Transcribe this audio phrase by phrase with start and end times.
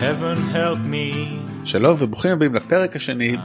[0.00, 1.36] heaven help me.
[1.64, 3.36] שלום וברוכים הבאים לפרק השני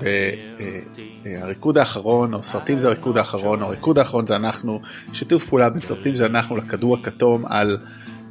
[1.23, 4.81] בריקוד האחרון או סרטים זה הריקוד האחרון או הריקוד האחרון זה אנחנו
[5.13, 7.77] שיתוף פעולה בין סרטים זה אנחנו לכדור הכתום על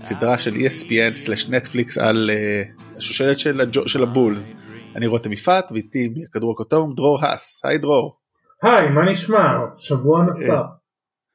[0.00, 4.54] סדרה של E ESPN/נטפליקס על uh, השושלת של, הג'ו, של הבולס.
[4.96, 7.60] אני רותם יפעת ואיתי מהכדור הכתום דרור האס.
[7.64, 8.16] היי דרור.
[8.62, 9.38] היי, מה נשמע?
[9.76, 10.62] שבוע נוסף.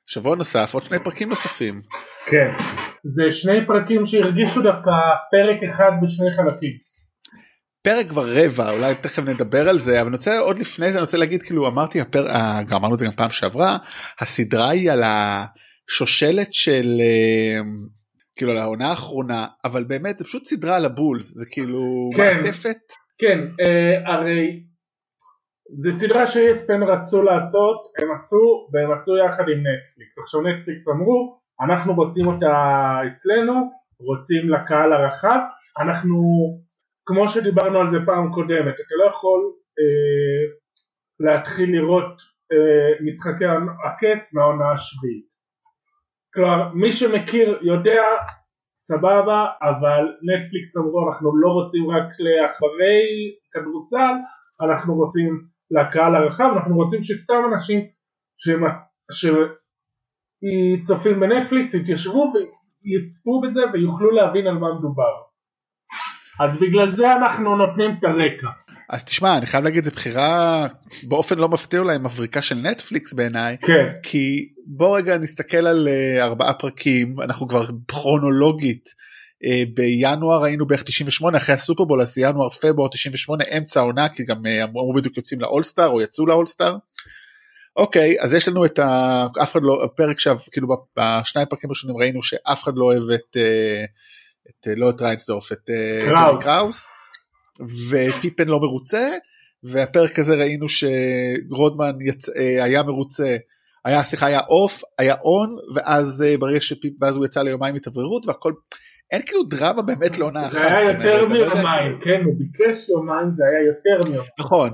[0.05, 1.81] שבוע נוסף עוד שני פרקים נוספים.
[2.25, 2.51] כן.
[3.03, 4.91] זה שני פרקים שהרגישו דווקא
[5.31, 6.73] פרק אחד בשני חלקים.
[7.83, 11.01] פרק כבר רבע אולי תכף נדבר על זה אבל אני רוצה עוד לפני זה אני
[11.01, 12.27] רוצה להגיד כאילו אמרתי הפר...
[12.27, 13.77] אה, גם אמרנו את זה גם פעם שעברה
[14.19, 17.61] הסדרה היא על השושלת של אה,
[18.35, 22.37] כאילו על העונה האחרונה אבל באמת זה פשוט סדרה על הבולס זה כאילו כן.
[22.37, 22.77] מעטפת
[23.19, 24.63] כן, אה, הרי
[25.77, 30.17] זה סדרה ש-ESPN רצו לעשות, הם עשו והם עשו יחד עם נטפליקס.
[30.23, 32.53] עכשיו נטפליקס אמרו, אנחנו רוצים אותה
[33.07, 35.39] אצלנו, רוצים לקהל הרחב,
[35.79, 36.17] אנחנו,
[37.05, 39.39] כמו שדיברנו על זה פעם קודמת, אתה לא יכול
[39.79, 40.43] אה,
[41.19, 43.45] להתחיל לראות אה, משחקי
[43.85, 45.29] הכס מהעונה השביעית.
[46.33, 48.03] כלומר, מי שמכיר יודע,
[48.73, 53.01] סבבה, אבל נטפליקס אמרו אנחנו לא רוצים רק לעכברי
[53.51, 54.15] כדורסל,
[54.61, 57.87] אנחנו רוצים לקהל הרחב, אנחנו רוצים שסתם אנשים
[60.39, 65.13] שצופים בנטפליקס יתיישבו ויצפו בזה ויוכלו להבין על מה מדובר.
[66.39, 68.47] אז בגלל זה אנחנו נותנים את הרקע.
[68.89, 70.67] אז תשמע אני חייב להגיד זה בחירה
[71.03, 73.87] באופן לא מפתיע אולי מבריקה של נטפליקס בעיניי כן.
[74.03, 80.83] כי בוא רגע נסתכל על uh, ארבעה פרקים אנחנו כבר כרונולוגית uh, בינואר היינו בערך
[80.83, 85.41] 98 אחרי הסופרבול אז ינואר פברואר 98 אמצע העונה כי גם uh, אמרו בדיוק יוצאים
[85.41, 86.75] לאולסטאר או יצאו לאולסטאר.
[87.79, 89.27] אוקיי אז יש לנו את ה...
[89.43, 90.67] אף אחד לא הפרק שם כאילו
[90.97, 93.89] בשניים פרקים ראשונים ראינו שאף אחד לא אוהב את, uh,
[94.49, 95.69] את לא את ריינסדורף את
[96.05, 96.19] קראוס.
[96.19, 96.93] ג'וני קראוס
[97.89, 99.09] ופיפן לא מרוצה
[99.63, 102.29] והפרק הזה ראינו שרודמן יצ...
[102.29, 103.37] אה, היה מרוצה
[103.85, 108.27] היה סליחה היה off היה on ואז אה, ברגע שפיפ ואז הוא יצא ליומיים התאווררות
[108.27, 108.53] והכל
[109.11, 110.51] אין כאילו דרמה באמת לעונה אחת.
[110.51, 114.31] זה היה יותר לא מיומיים, כן, הוא ביקש יומיים, זה היה יותר מיומיים.
[114.39, 114.69] נכון.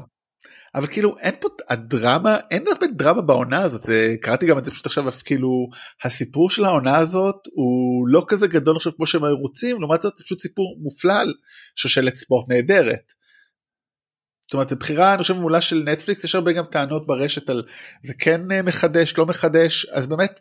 [0.75, 4.71] אבל כאילו אין פה הדרמה אין הרבה דרמה בעונה הזאת זה קראתי גם את זה
[4.71, 5.69] פשוט עכשיו אז כאילו
[6.03, 10.17] הסיפור של העונה הזאת הוא לא כזה גדול עכשיו כמו שהם היו רוצים לעומת זאת
[10.17, 11.33] זה פשוט סיפור מופלל
[11.75, 13.13] שושלת ספורט נהדרת.
[14.47, 17.63] זאת אומרת זו בחירה אני חושב מעולה של נטפליקס יש הרבה גם טענות ברשת על
[18.03, 20.39] זה כן אה, מחדש לא מחדש אז באמת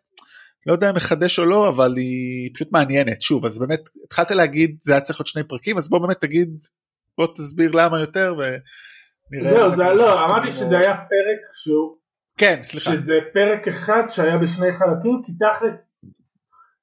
[0.67, 4.77] לא יודע אם מחדש או לא אבל היא פשוט מעניינת שוב אז באמת התחלת להגיד
[4.83, 6.49] זה היה צריך להיות שני פרקים אז בוא באמת תגיד
[7.19, 8.59] בוא תסביר למה יותר ונראה.
[9.51, 11.97] זהו, זה לא, אמרתי שזה היה פרק שהוא,
[12.39, 12.91] כן סליחה.
[12.91, 16.01] שזה פרק אחד שהיה בשני חלקים, כי תכלס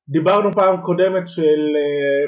[0.09, 2.23] דיברנו פעם קודמת של אה,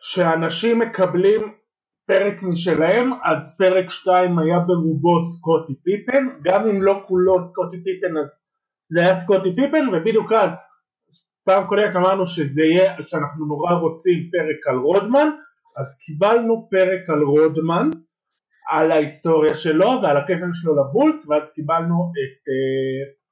[0.00, 1.40] שאנשים מקבלים
[2.06, 8.16] פרק משלהם, אז פרק 2 היה ברובו סקוטי פיפן, גם אם לא כולו סקוטי פיפן
[8.22, 8.46] אז
[8.88, 10.50] זה היה סקוטי פיפן, ובדיוק אז
[11.44, 15.28] פעם קודמת אמרנו שזה יהיה, שאנחנו נורא רוצים פרק על רודמן,
[15.76, 17.90] אז קיבלנו פרק על רודמן,
[18.70, 23.24] על ההיסטוריה שלו ועל הקשר שלו לבולס, ואז קיבלנו את uh,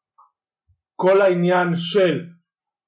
[0.96, 2.24] כל העניין של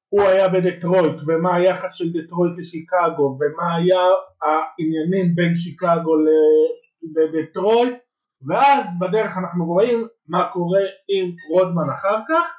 [0.08, 4.00] הוא היה בדטרויט ומה היחס של דטרויט לשיקגו ומה היה
[4.42, 6.14] העניינים בין שיקגו
[7.14, 7.94] לדטרויט
[8.48, 12.56] ואז בדרך אנחנו רואים מה קורה עם רודמן אחר כך.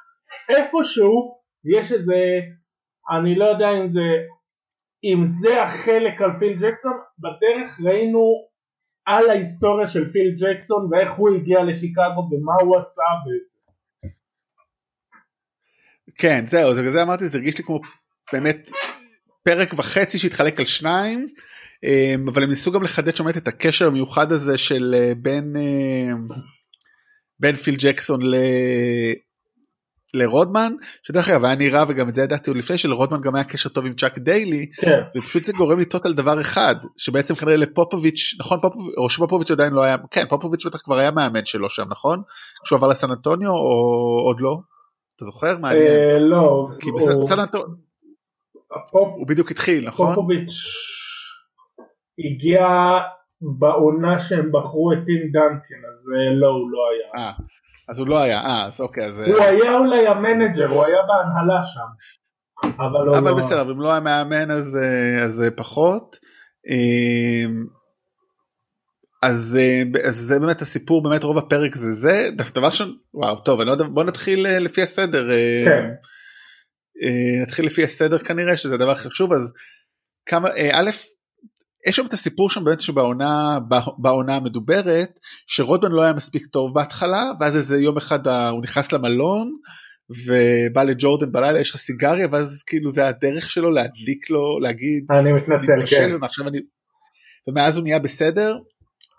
[0.48, 2.14] איפשהו יש איזה
[3.10, 4.08] אני לא יודע אם זה
[5.04, 8.45] אם זה החלק על פיל ג'קסון בדרך ראינו
[9.06, 13.56] על ההיסטוריה של פיל ג'קסון ואיך הוא הגיע לשיקגו ומה הוא עשה וזה
[16.18, 17.80] כן זהו זה זה אמרתי זה הרגיש לי כמו
[18.32, 18.70] באמת
[19.42, 21.26] פרק וחצי שהתחלק על שניים
[21.84, 26.28] אמ, אבל הם ניסו גם לחדד שומעת את הקשר המיוחד הזה של אה, בין אמ,
[27.40, 28.20] בין פיל ג'קסון.
[30.14, 30.72] לרודמן
[31.02, 33.86] שדרך אגב היה נראה וגם את זה ידעתי עוד לפני שלרודמן גם היה קשר טוב
[33.86, 38.58] עם צ'אק דיילי כן ופשוט זה גורם לטעות על דבר אחד שבעצם כנראה לפופוביץ' נכון
[38.62, 42.22] פופוביץ' או שפופוביץ' עדיין לא היה כן פופוביץ' בטח כבר היה מאמן שלו שם נכון?
[42.64, 44.56] כשהוא עבר לסן אנטוניו או עוד לא?
[45.16, 45.58] אתה זוכר?
[45.58, 45.86] מעניין.
[45.86, 47.66] אה, לא כי הוא- בסן אנטוניו
[48.92, 50.14] הוא בדיוק התחיל נכון?
[50.14, 50.52] פופוביץ'
[52.18, 52.66] הגיע
[53.58, 57.32] בעונה שהם בחרו את טים דנקן אז אה, לא הוא לא היה אה,
[57.88, 60.98] אז הוא לא היה אה אז אוקיי אז הוא היה אולי ה manager הוא היה
[61.08, 61.86] בהנהלה שם
[62.64, 63.36] אבל אבל לא.
[63.36, 66.16] בסדר אם לא היה מאמן אז אה, אז אה, פחות.
[66.70, 67.66] אמ,
[69.22, 73.60] אז אה, אז זה באמת הסיפור באמת רוב הפרק זה זה דבר ראשון וואו טוב
[73.60, 75.88] אני לא יודע בוא נתחיל אה, לפי הסדר אה, כן.
[77.02, 79.52] אה, נתחיל לפי הסדר כנראה שזה הדבר הכי חשוב אז
[80.26, 80.90] כמה אה, א'
[81.86, 83.58] יש שם את הסיפור שם באמת שבעונה
[83.98, 89.50] בעונה המדוברת שרודמן לא היה מספיק טוב בהתחלה ואז איזה יום אחד הוא נכנס למלון
[90.26, 95.28] ובא לג'ורדן בלילה יש לך סיגריה ואז כאילו זה הדרך שלו להדליק לו להגיד אני
[95.28, 96.08] מתנצל כן.
[96.14, 96.58] ומעכשיו אני
[97.48, 98.58] ומאז הוא נהיה בסדר.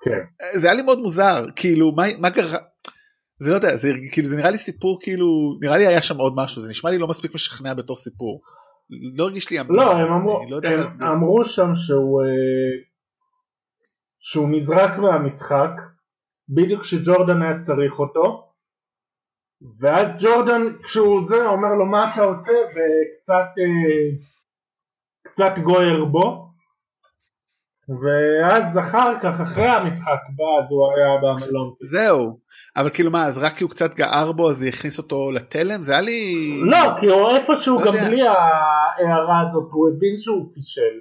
[0.04, 0.58] כן.
[0.60, 2.58] זה היה לי מאוד מוזר כאילו מה, מה גרה
[3.40, 5.26] זה לא יודע זה כאילו זה נראה לי סיפור כאילו
[5.62, 8.42] נראה לי היה שם עוד משהו זה נשמע לי לא מספיק משכנע בתור סיפור.
[8.90, 9.76] לא הרגיש לי אמין.
[9.76, 12.84] לא הם אמרו, לא הם אמרו שם שהוא אה,
[14.20, 15.72] שהוא נזרק מהמשחק
[16.50, 18.54] בדיוק כשג'ורדן היה צריך אותו
[19.80, 24.18] ואז ג'ורדן כשהוא זה אומר לו מה אתה עושה וקצת אה,
[25.24, 26.47] קצת גויר בו
[27.90, 31.74] ואז אחר כך אחרי המשחק בא אז הוא היה במלון.
[31.82, 32.40] זהו
[32.78, 35.92] אבל כאילו מה אז רק כי הוא קצת גער בו אז הכניס אותו לתלם זה
[35.92, 38.08] היה לי לא כי הוא איפשהו לא גם יודע.
[38.08, 40.98] בלי ההערה הזאת הוא הבין שהוא פישל.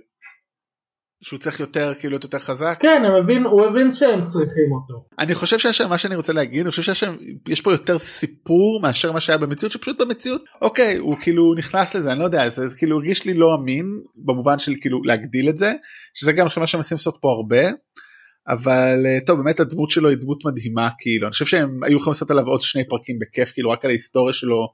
[1.23, 2.79] שהוא צריך יותר כאילו להיות יותר חזק?
[2.81, 5.05] כן הוא הבין הוא הבין שהם צריכים אותו.
[5.19, 7.05] אני חושב שיש מה שאני רוצה להגיד אני חושב שיש
[7.49, 12.13] יש פה יותר סיפור מאשר מה שהיה במציאות שפשוט במציאות אוקיי הוא כאילו נכנס לזה
[12.13, 13.87] אני לא יודע זה, זה כאילו הרגיש לי לא אמין
[14.17, 15.73] במובן של כאילו להגדיל את זה
[16.15, 17.71] שזה גם מה שהם מנסים לעשות פה הרבה
[18.49, 22.13] אבל אה, טוב באמת הדמות שלו היא דמות מדהימה כאילו אני חושב שהם היו יכולים
[22.13, 24.69] לעשות עליו עוד שני פרקים בכיף כאילו רק על ההיסטוריה שלו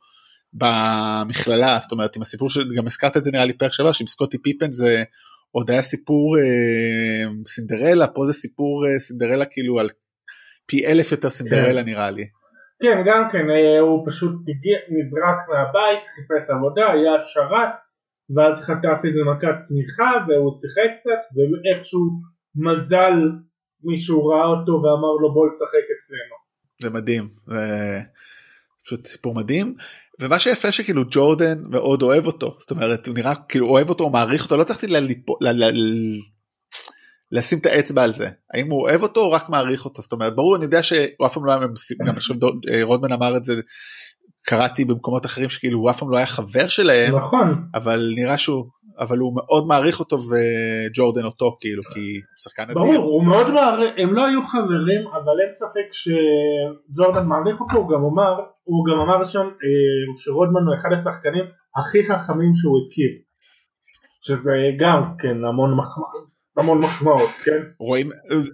[0.53, 4.39] במכללה זאת אומרת עם הסיפור שגם הזכרת את זה נראה לי פרק שעבר שעם סקוטי
[4.39, 5.03] פיפן זה
[5.53, 9.89] עוד היה סיפור אה, סינדרלה פה זה סיפור אה, סינדרלה כאילו על
[10.67, 11.89] פי אלף יותר סינדרלה כן.
[11.89, 12.25] נראה לי.
[12.83, 17.73] כן גם כן אה, הוא פשוט הגיע נזרק מהבית חיפש עבודה היה שרת
[18.35, 22.01] ואז חטף איזה מכת צמיחה והוא שיחק קצת ואיכשהו
[22.55, 23.17] מזל
[23.85, 26.37] מישהו ראה אותו ואמר לו בוא לשחק אצלנו.
[26.83, 28.01] זה מדהים זה
[28.85, 29.75] פשוט סיפור מדהים
[30.21, 34.45] ומה שיפה שכאילו ג'ורדן מאוד אוהב אותו זאת אומרת הוא נראה כאילו אוהב אותו מעריך
[34.45, 34.87] אותו לא צריכתי
[37.33, 38.29] לשים את האצבע על זה.
[38.55, 40.03] האם הוא אוהב אותו או רק מעריך אותו?
[40.03, 41.61] זאת אומרת ברור אני יודע שהוא אף פעם לא היה
[42.07, 42.37] גם עכשיו
[42.73, 43.55] אה, רודמן אמר את זה
[44.45, 47.65] קראתי במקומות אחרים שכאילו הוא אף פעם לא היה חבר שלהם נכון.
[47.75, 48.65] אבל נראה שהוא
[49.03, 52.75] אבל הוא מאוד מעריך אותו וג'ורדן אותו כאילו כי הוא שחקן אדיר.
[52.75, 57.89] ברור, הוא מאוד מעריך, הם לא היו חברים אבל אין ספק שג'ורדן מעריך אותו, הוא
[57.89, 58.35] גם אמר,
[58.65, 61.45] הוא גם אמר שם אה, שרודמן הוא אחד השחקנים
[61.77, 63.11] הכי חכמים שהוא הכיר.
[64.23, 66.33] שזה גם כן המון מחמאות.
[66.57, 67.63] המון מחמאות, כן?
[67.79, 68.11] רואים,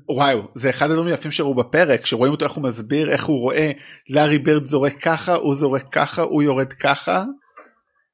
[0.08, 3.70] וואו, זה אחד הדברים היפים שראו בפרק, שרואים אותו איך הוא מסביר, איך הוא רואה
[4.10, 7.24] לארי ברד זורק ככה, הוא זורק ככה, הוא יורד ככה,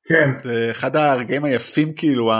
[0.08, 0.48] כן.
[0.48, 2.36] זה אחד הרגעים היפים כאילו ה...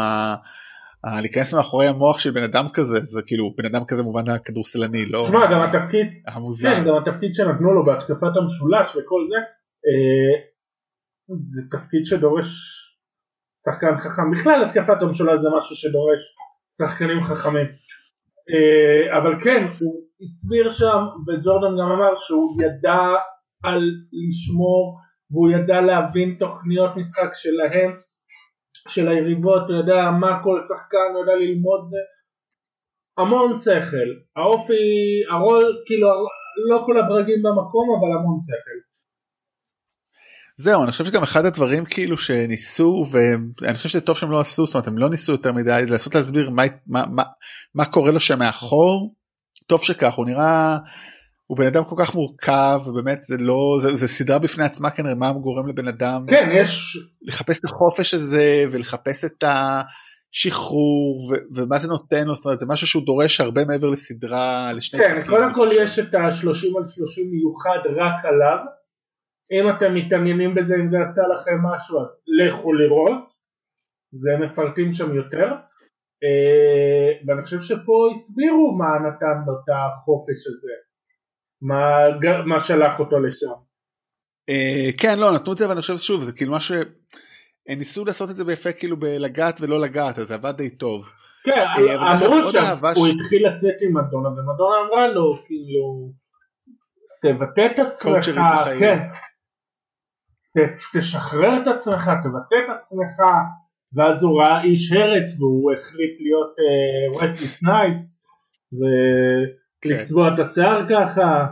[1.05, 1.21] ה...
[1.21, 5.23] להיכנס מאחורי המוח של בן אדם כזה זה כאילו בן אדם כזה מובן הכדורסלני לא?
[5.25, 6.69] תשמע גם התפקיד המוזר.
[6.69, 9.37] כן, גם התפקיד שנתנו לו בהתקפת המשולש וכל זה
[9.87, 10.35] אה,
[11.29, 12.49] זה תפקיד שדורש
[13.65, 14.31] שחקן חכם.
[14.31, 16.23] בכלל התקפת המשולש זה משהו שדורש
[16.79, 17.67] שחקנים חכמים.
[18.51, 23.03] אה, אבל כן הוא הסביר שם וג'ורדן גם אמר שהוא ידע
[23.65, 23.81] על
[24.13, 24.99] לשמור
[25.35, 27.91] והוא ידע להבין תוכניות משחק שלהם,
[28.89, 32.03] של היריבות, הוא יודע מה כל שחקן, הוא יודע ללמוד זה.
[33.19, 34.85] המון שכל, האופי,
[35.31, 36.09] הרול, כאילו
[36.71, 38.79] לא כל הברגים במקום אבל המון שכל.
[40.57, 44.67] זהו אני חושב שגם אחד הדברים כאילו שניסו ואני חושב שזה טוב שהם לא עשו
[44.67, 47.23] זאת אומרת הם לא ניסו יותר מדי לנסות להסביר מה, מה, מה,
[47.75, 49.15] מה קורה לו שם מאחור
[49.67, 50.79] טוב שכך הוא נראה
[51.47, 55.15] הוא בן אדם כל כך מורכב ובאמת זה לא זה, זה סדרה בפני עצמה כנראה
[55.15, 61.79] מה גורם לבן אדם כן יש לחפש את החופש הזה ולחפש את השחרור ו, ומה
[61.79, 65.55] זה נותן לו זאת אומרת זה משהו שהוא דורש הרבה מעבר לסדרה לשני כן קודם
[65.55, 68.59] כל יש את ה-30 על 30 מיוחד רק עליו.
[69.53, 73.35] אם אתם מתעניינים בזה אם זה עשה לכם משהו אז לכו לראות.
[74.13, 75.47] זה מפרטים שם יותר.
[76.25, 80.75] אה, ואני חושב שפה הסבירו מה נתן לו את החופש הזה
[81.65, 81.89] מה,
[82.47, 83.53] מה שלח אותו לשם.
[84.51, 86.89] Uh, כן לא נתנו את זה ואני חושב שוב זה כאילו מה שהם
[87.69, 91.09] ניסו לעשות את זה ביפה כאילו בלגעת ולא לגעת אז זה עבד די טוב.
[91.45, 92.51] כן uh, אמרו
[92.95, 96.13] שהוא התחיל לצאת עם מדונה ומדונה אמרה לו כאילו
[97.23, 98.25] תבטא את עצמך
[98.79, 98.99] כן
[100.93, 103.23] תשחרר את עצמך תבטא את עצמך
[103.97, 106.55] ואז הוא ראה איש הרס והוא החליט להיות
[107.17, 108.25] וסלי uh, סנייפס.
[109.89, 110.01] כן.
[110.01, 111.47] לצבוע את השיער ככה.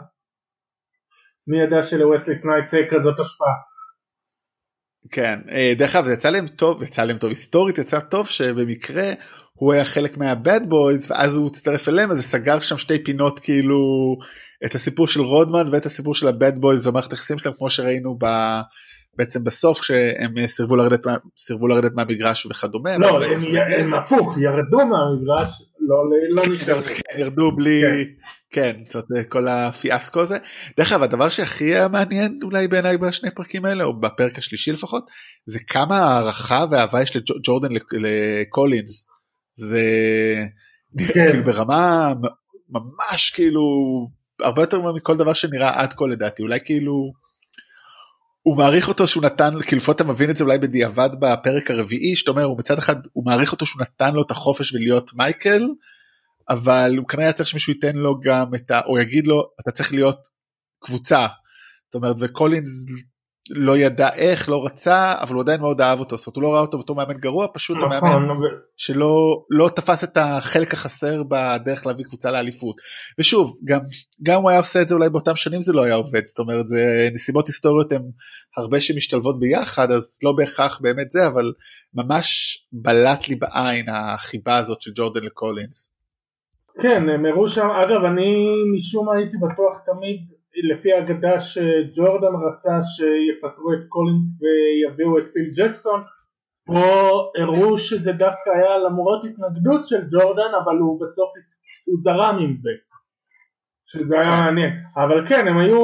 [1.46, 3.54] מי ידע שלווסלי סנייפס תהיה כזאת השפעה.
[5.10, 9.12] כן, אה, דרך אגב זה יצא להם טוב, יצא להם טוב היסטורית יצא טוב שבמקרה
[9.54, 13.04] הוא היה חלק מה bad boys ואז הוא הצטרף אליהם אז זה סגר שם שתי
[13.04, 13.76] פינות כאילו
[14.64, 18.16] את הסיפור של רודמן ואת הסיפור של ה bad boys ומערכת היחסים שלהם כמו שראינו
[18.20, 18.26] ב...
[19.18, 21.00] בעצם בסוף כשהם סירבו לרדת,
[21.38, 22.98] סירבו לרדת מהמגרש וכדומה.
[22.98, 23.40] לא, הם,
[23.78, 25.96] הם הפוך, ירדו מהמגרש, לא,
[26.30, 26.80] לא נשאר.
[27.20, 27.80] ירדו בלי,
[28.50, 30.38] כן, זאת אומרת, כל הפיאסקו הזה.
[30.76, 35.06] דרך אגב, הדבר שהכי היה מעניין אולי בעיניי בשני פרקים האלה, או בפרק השלישי לפחות,
[35.46, 39.06] זה כמה הערכה ואהבה יש לג'ורדן לקולינס.
[39.54, 39.82] זה
[40.98, 41.26] כן.
[41.30, 42.12] כאילו ברמה
[42.68, 43.60] ממש כאילו
[44.40, 47.12] הרבה יותר מכל דבר שנראה עד כה לדעתי, אולי כאילו
[48.42, 52.30] הוא מעריך אותו שהוא נתן, כאילו אתה מבין את זה אולי בדיעבד בפרק הרביעי, שאתה
[52.30, 55.68] אומר, הוא מצד אחד, הוא מעריך אותו שהוא נתן לו את החופש ולהיות מייקל,
[56.48, 58.80] אבל הוא כנראה צריך שמישהו ייתן לו גם את ה...
[58.86, 60.28] או יגיד לו, אתה צריך להיות
[60.84, 61.26] קבוצה.
[61.86, 62.84] זאת אומרת, וקולינס
[63.50, 66.52] לא ידע איך, לא רצה, אבל הוא עדיין מאוד אהב אותו, זאת אומרת הוא לא
[66.52, 68.58] ראה אותו בתור מאמן גרוע, פשוט נכון, המאמן אבל...
[68.76, 72.76] שלא לא תפס את החלק החסר בדרך להביא קבוצה לאליפות.
[73.18, 73.80] ושוב, גם,
[74.22, 76.66] גם הוא היה עושה את זה אולי באותם שנים זה לא היה עובד, זאת אומרת
[76.66, 78.02] זה נסיבות היסטוריות הן
[78.56, 81.52] הרבה שמשתלבות ביחד, אז לא בהכרח באמת זה, אבל
[81.94, 85.92] ממש בלט לי בעין החיבה הזאת של ג'ורדן לקולינס.
[86.80, 88.34] כן, הם הראו שם, אגב אני
[88.76, 95.50] משום מה הייתי בטוח תמיד לפי האגדה שג'ורדן רצה שיפטרו את קולינס ויביאו את פיל
[95.56, 96.02] ג'קסון
[96.66, 96.80] פה
[97.42, 101.30] הראו שזה דווקא היה למרות התנגדות של ג'ורדן אבל הוא בסוף
[101.86, 102.70] הוא זרם עם זה.
[103.86, 104.30] שזה היה כן.
[104.30, 104.70] מעניין.
[104.96, 105.80] אבל כן הם היו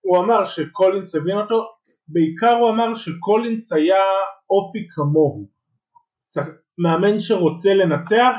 [0.00, 1.64] הוא אמר שקולינס הבין אותו
[2.08, 4.02] בעיקר הוא אמר שקולינס היה
[4.50, 5.46] אופי כמוהו.
[6.78, 8.36] מאמן שרוצה לנצח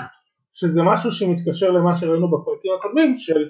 [0.54, 3.50] שזה משהו שמתקשר למה שראינו בפרקים הקודמים של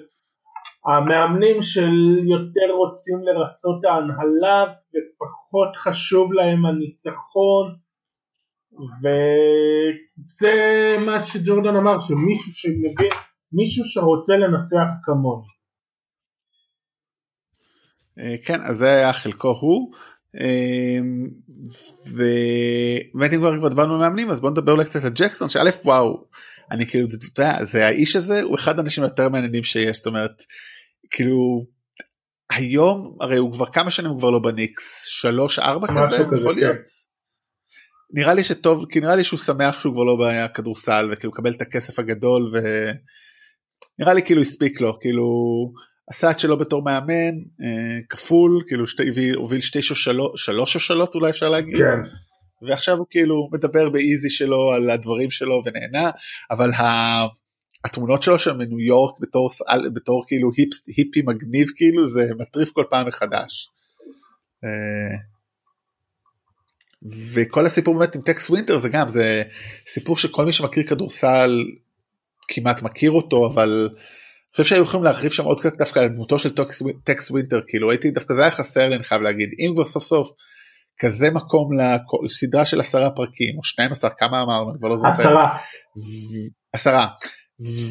[0.86, 7.76] המאמנים של יותר רוצים לרצות ההנהלה ופחות חשוב להם הניצחון
[9.02, 10.54] וזה
[11.06, 13.12] מה שג'ורדן אמר שמישהו שמבין
[13.52, 15.46] מישהו שרוצה לנצח כמוני.
[18.18, 19.92] אה, כן אז זה היה חלקו הוא
[20.40, 20.98] אה,
[22.06, 26.24] ובאמת אם כבר דיברנו מאמנים אז בוא נדבר אולי קצת על ג'קסון שא' וואו
[26.70, 30.42] אני כאילו יודע זה האיש הזה הוא אחד האנשים היותר מעניינים שיש זאת אומרת
[31.10, 31.66] כאילו
[32.50, 36.60] היום הרי הוא כבר כמה שנים הוא כבר לא בניקס שלוש ארבע כזה יכול כן.
[36.60, 37.06] להיות.
[38.14, 41.62] נראה לי שטוב כי נראה לי שהוא שמח שהוא כבר לא בכדורסל וכאילו מקבל את
[41.62, 45.26] הכסף הגדול ונראה לי כאילו הספיק לו כאילו
[46.10, 49.02] עשה את שלו בתור מאמן אה, כפול כאילו שתי
[49.36, 51.78] הוביל שתי שושלות שלוש שושלות אולי אפשר להגיד.
[51.78, 52.66] כן.
[52.68, 56.10] ועכשיו הוא כאילו מדבר באיזי שלו על הדברים שלו ונהנה
[56.50, 56.82] אבל ה...
[57.86, 59.50] התמונות שלו שם בניו יורק בתור,
[59.94, 63.68] בתור כאילו היפ, היפי מגניב כאילו זה מטריף כל פעם מחדש.
[64.64, 65.18] אה,
[67.34, 69.42] וכל הסיפור באמת עם טקס ווינטר זה גם זה
[69.86, 71.64] סיפור שכל מי שמכיר כדורסל
[72.48, 76.38] כמעט מכיר אותו אבל אני חושב שהיו יכולים להרחיב שם עוד קצת דווקא על דמותו
[76.38, 76.54] של
[77.04, 80.02] טקס ווינטר כאילו הייתי דווקא זה היה חסר לי אני חייב להגיד אם כבר סוף
[80.02, 80.30] סוף
[80.98, 81.68] כזה מקום
[82.24, 85.12] לסדרה של עשרה פרקים או 12 כמה אמרנו אני כבר לא זוכר.
[85.12, 85.58] עשרה.
[86.72, 87.08] עשרה.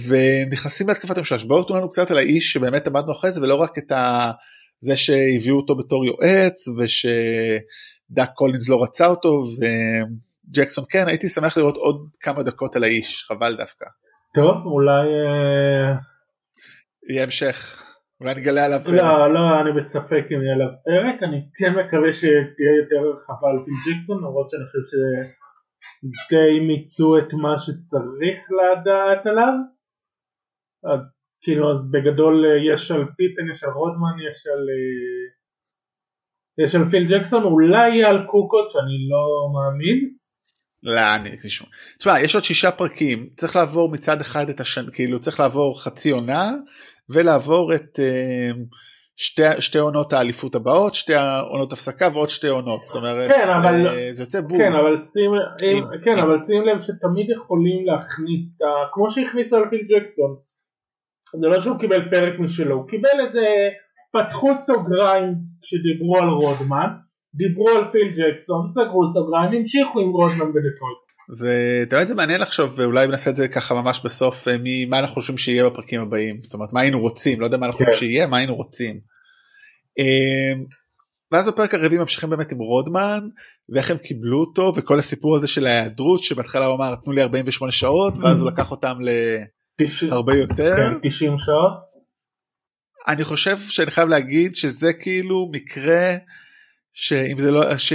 [0.09, 3.77] ונכנסים להתקפת המשולש בואו תנו לנו קצת על האיש שבאמת עמד מאחורי זה ולא רק
[3.77, 4.31] את ה...
[4.79, 11.77] זה שהביאו אותו בתור יועץ ושדאג קולינס לא רצה אותו וג'קסון כן הייתי שמח לראות
[11.77, 13.85] עוד כמה דקות על האיש חבל דווקא.
[14.35, 15.95] טוב אולי אה,
[17.09, 17.81] יהיה המשך
[18.21, 22.73] אולי נגלה עליו לא לא אני בספק אם יהיה עליו פרק אני כן מקווה שתהיה
[22.81, 25.44] יותר רחבה על פיל ג'קסון למרות שאני חושב.
[26.29, 29.53] די מיצו את מה שצריך לדעת עליו
[30.93, 35.25] אז כאילו אז בגדול אה, יש על פיפן, יש על רודמן, יש על אה,
[36.65, 39.23] יש על פיל ג'קסון, אולי על קוקות שאני לא
[39.53, 40.15] מאמין.
[40.83, 41.67] לא, אני תשמע,
[41.99, 46.11] תשמע יש עוד שישה פרקים צריך לעבור מצד אחד את השנה כאילו צריך לעבור חצי
[46.11, 46.51] עונה
[47.09, 48.57] ולעבור את uh,
[49.17, 51.13] שתי, שתי עונות האליפות הבאות, שתי
[51.51, 54.57] עונות הפסקה ועוד שתי עונות, זאת אומרת כן, זה, אבל, זה יוצא בום.
[54.57, 55.31] כן, אבל שים,
[55.63, 56.17] עם, כן, עם...
[56.17, 60.35] אבל שים לב שתמיד יכולים להכניס, את כמו שהכניסו על פיל ג'קסון,
[61.41, 63.45] זה לא שהוא קיבל פרק משלו, הוא קיבל איזה,
[64.13, 66.89] פתחו סוגריים כשדיברו על רודמן,
[67.35, 71.04] דיברו על פיל ג'קסון, סגרו סוגריים, המשיכו עם רודמן בדטרויט.
[71.31, 74.99] זה אתה יודע זה מעניין לחשוב ואולי נעשה את זה ככה ממש בסוף אה, ממה
[74.99, 77.93] אנחנו חושבים שיהיה בפרקים הבאים זאת אומרת מה היינו רוצים לא יודע מה אנחנו חושבים
[77.93, 77.99] כן.
[77.99, 78.99] שיהיה מה היינו רוצים.
[79.99, 80.65] אמ,
[81.31, 83.19] ואז בפרק הרביעי ממשיכים באמת עם רודמן
[83.69, 87.71] ואיך הם קיבלו אותו וכל הסיפור הזה של ההיעדרות שבהתחלה הוא אמר תנו לי 48
[87.71, 88.97] שעות ואז הוא לקח אותם
[90.01, 90.75] להרבה יותר.
[91.03, 91.85] 90 כן, שעות.
[93.07, 96.15] אני חושב שאני חייב להגיד שזה כאילו מקרה
[96.93, 97.93] שאם זה לא ש...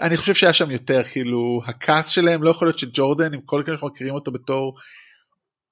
[0.00, 3.82] אני חושב שהיה שם יותר כאילו הכעס שלהם לא יכול להיות שג'ורדן עם כל כך
[3.82, 4.74] מכירים אותו בתור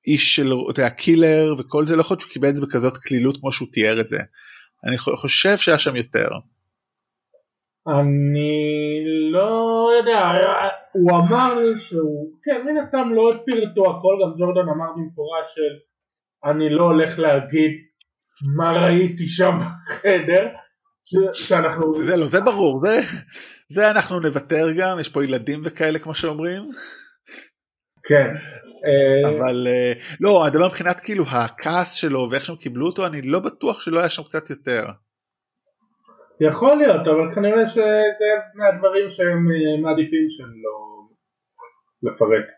[0.06, 0.52] איש של
[0.86, 4.00] הקילר וכל זה לא יכול להיות שהוא קיבל את זה בכזאת קלילות כמו שהוא תיאר
[4.00, 4.18] את זה.
[4.88, 6.28] אני חושב שהיה שם יותר.
[7.86, 9.02] אני
[9.32, 10.20] לא יודע
[10.92, 15.72] הוא אמר שהוא, כן מן הסתם לא את פרטו הכל, גם ג'ורדן אמר במפורש של
[16.44, 17.70] אני לא הולך להגיד
[18.56, 20.48] מה ראיתי שם בחדר,
[21.04, 22.96] ש- שאנחנו, זה לא, זה ברור, זה,
[23.68, 26.62] זה אנחנו נוותר גם, יש פה ילדים וכאלה כמו שאומרים,
[28.04, 28.28] כן,
[28.86, 33.40] אה, אבל אה, לא, מדבר מבחינת כאילו הכעס שלו ואיך שהם קיבלו אותו, אני לא
[33.40, 34.84] בטוח שלא היה שם קצת יותר.
[36.40, 40.76] יכול להיות, אבל כנראה שזה מהדברים שהם אה, מעדיפים שלא
[42.02, 42.46] לפרט.
[42.48, 42.56] אה,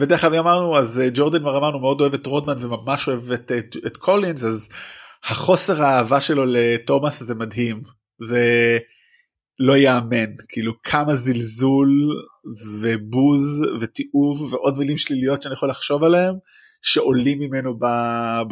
[0.00, 3.52] ודרך אגב אמרנו אז אה, ג'ורדן כבר אמרנו מאוד אוהב את רודמן וממש אוהב את,
[3.58, 4.68] את, את קולינס אז
[5.24, 7.82] החוסר האהבה שלו לתומאס זה מדהים
[8.22, 8.78] זה
[9.58, 11.88] לא יאמן כאילו כמה זלזול
[12.80, 16.34] ובוז ותיעוב ועוד מילים שליליות שאני יכול לחשוב עליהם
[16.82, 17.84] שעולים ממנו ב...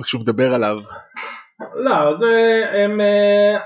[0.03, 0.77] כשהוא מדבר עליו.
[1.75, 2.27] לא, זה
[2.85, 3.61] הם אה,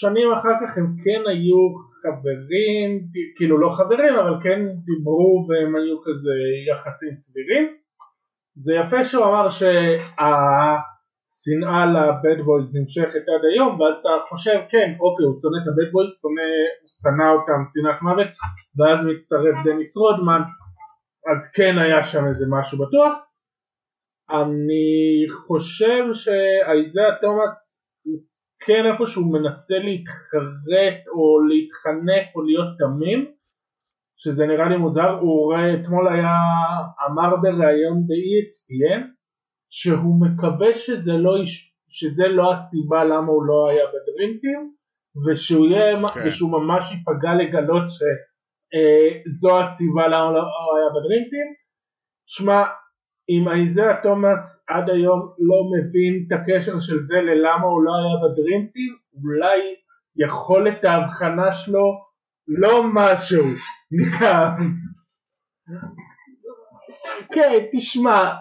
[0.00, 1.62] שנים אחר כך הם כן היו
[2.02, 2.88] חברים,
[3.36, 6.34] כאילו לא חברים אבל כן דיברו והם היו כזה
[6.70, 7.64] יחסים סבירים.
[8.64, 9.86] זה יפה שהוא אמר שהשנאה
[11.94, 15.73] ל bad boys נמשכת עד היום ואז אתה חושב כן אוקיי הוא שונא את ה
[15.73, 16.48] bad boys, שונא,
[16.80, 18.30] הוא שנא אותם שנאת מוות
[18.76, 20.42] ואז מצטרף דניס רודמן
[21.30, 23.14] אז כן היה שם איזה משהו בטוח.
[24.30, 27.75] אני חושב שאייזאה תומאס
[28.60, 33.32] כן איפשהו מנסה להתחרט או להתחנף או להיות תמים
[34.16, 36.36] שזה נראה לי מוזר, הוא רואה, אתמול היה,
[37.06, 39.02] אמר בריאיון ב-ESPN
[39.70, 41.34] שהוא מקווה שזה לא,
[41.88, 44.72] שזה לא הסיבה למה הוא לא היה בדרימטים
[45.26, 46.20] ושהוא, יהיה, כן.
[46.26, 51.48] ושהוא ממש ייפגע לגלות שזו הסיבה למה הוא לא היה בדרימטים.
[52.26, 52.62] שמע,
[53.28, 58.16] אם אייזאה תומאס עד היום לא מבין את הקשר של זה ללמה הוא לא היה
[58.22, 59.74] בדרימטים, אולי
[60.16, 62.06] יכולת ההבחנה שלו
[62.48, 63.44] לא משהו.
[67.34, 68.32] כן, תשמע,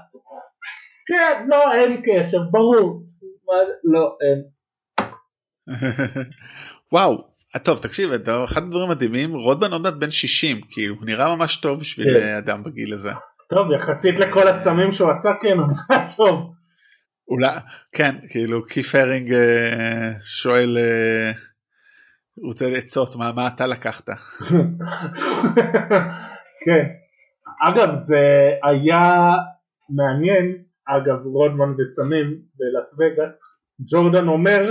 [1.07, 3.03] כן, לא, אין קשר, ברור.
[3.45, 4.43] מה, לא, אין.
[6.93, 7.27] וואו
[7.63, 8.11] טוב תקשיב
[8.45, 12.35] אחד הדברים מדהימים רודמן עוד מעט בן 60 כאילו נראה ממש טוב בשביל כן.
[12.35, 13.11] אדם בגיל הזה.
[13.49, 16.55] טוב, יחסית לכל הסמים שהוא עשה, כן, הוא נראה טוב.
[17.27, 17.49] אולי
[17.91, 21.31] כן כאילו קיף הרינג אה, שואל אה,
[22.43, 24.09] רוצה עצות מה מה אתה לקחת.
[26.65, 26.85] כן.
[27.67, 29.31] אגב, זה היה
[29.89, 33.31] מעניין, אגב, רודמן וסמים בלאס וגאס,
[33.91, 34.61] ג'ורדן אומר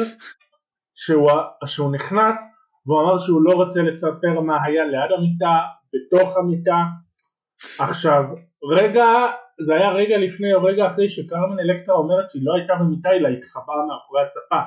[0.95, 1.31] שהוא,
[1.67, 2.37] שהוא נכנס
[2.87, 5.59] והוא אמר שהוא לא רוצה לספר מה היה ליד המיטה,
[5.95, 6.77] בתוך המיטה.
[7.79, 8.25] עכשיו,
[8.71, 9.07] רגע,
[9.67, 13.29] זה היה רגע לפני או רגע אחרי שקרמן אלקטרה אומרת שהיא לא הייתה במיטה אלא
[13.29, 14.61] התחבאה מאחורי הספה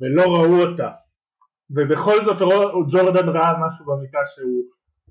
[0.00, 0.90] ולא ראו אותה.
[1.70, 2.38] ובכל זאת
[2.92, 4.64] ג'ורדן ראה משהו במיטה שהוא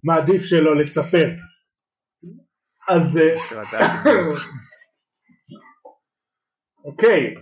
[0.04, 1.30] מעדיף שלא לספר.
[2.89, 3.36] אז אה,
[6.86, 7.36] אוקיי,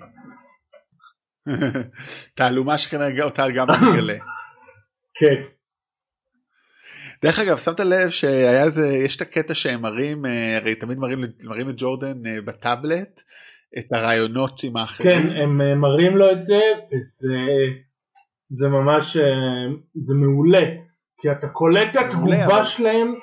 [2.36, 4.18] תעלומה שכנראה אותה גם נגלה.
[5.14, 5.44] כן,
[7.24, 11.20] דרך אגב שמת לב שהיה איזה יש את הקטע שהם מראים אה, הרי תמיד מראים
[11.44, 13.22] מראים את ג'ורדן אה, בטאבלט
[13.80, 15.10] את הרעיונות עם האחרים.
[15.24, 17.34] כן, הם אה, מראים לו את זה וזה
[18.60, 19.18] זה ממש,
[20.04, 20.66] זה מעולה,
[21.22, 23.14] כי אתה קולט את מעולה, התגובה אבל- שלהם,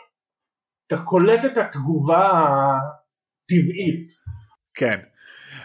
[0.86, 4.08] אתה קולט את התגובה הטבעית.
[4.74, 5.00] כן.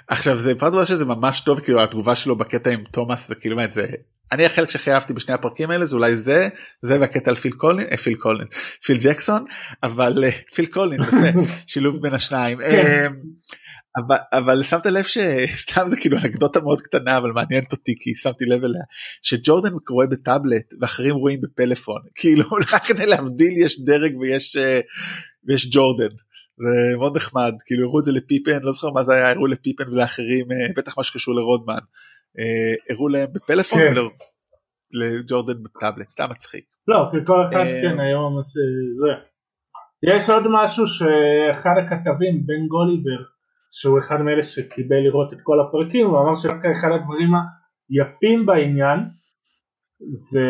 [0.08, 3.56] עכשיו זה פרט דבר שזה ממש טוב כאילו התגובה שלו בקטע עם תומאס זה כאילו
[3.58, 3.88] באמת זה
[4.32, 6.48] אני החלק שהכי אהבתי בשני הפרקים האלה זה אולי זה
[6.82, 8.48] זה והקטע על פיל קולין אה, פיל קולין
[8.86, 9.46] פיל ג'קסון
[9.84, 11.32] אבל אה, פיל קולין זה
[11.68, 12.62] שילוב בין השניים.
[12.62, 13.16] אמ,
[13.98, 18.46] אבל, אבל שמת לב שסתם זה כאילו אנקדוטה מאוד קטנה אבל מעניינת אותי כי שמתי
[18.46, 18.82] לב אליה
[19.22, 22.02] שג'ורדן רואה בטאבלט ואחרים רואים בפלאפון.
[22.20, 24.80] כאילו רק כדי להבדיל יש דרג ויש אה,
[25.48, 26.16] ויש ג'ורדן.
[26.58, 29.90] זה מאוד נחמד כאילו הראו את זה לפיפן לא זוכר מה זה היה הראו לפיפן
[29.90, 31.74] ולאחרים אה, בטח מה שקשור לרודמן.
[31.74, 31.80] אה,
[32.90, 33.94] הראו להם בפלאפון כן.
[34.94, 36.66] ולג'ורדן בטאבלט סתם מצחיק.
[36.88, 38.42] לא, כי כל אחד אה, כן היום
[39.00, 39.14] זה.
[40.04, 43.24] יש עוד משהו שאחד הכתבים, בן גוליבר,
[43.72, 47.32] שהוא אחד מאלה שקיבל לראות את כל הפרקים, הוא אמר שדווקא אחד הדברים
[47.90, 49.00] היפים בעניין
[50.00, 50.50] זה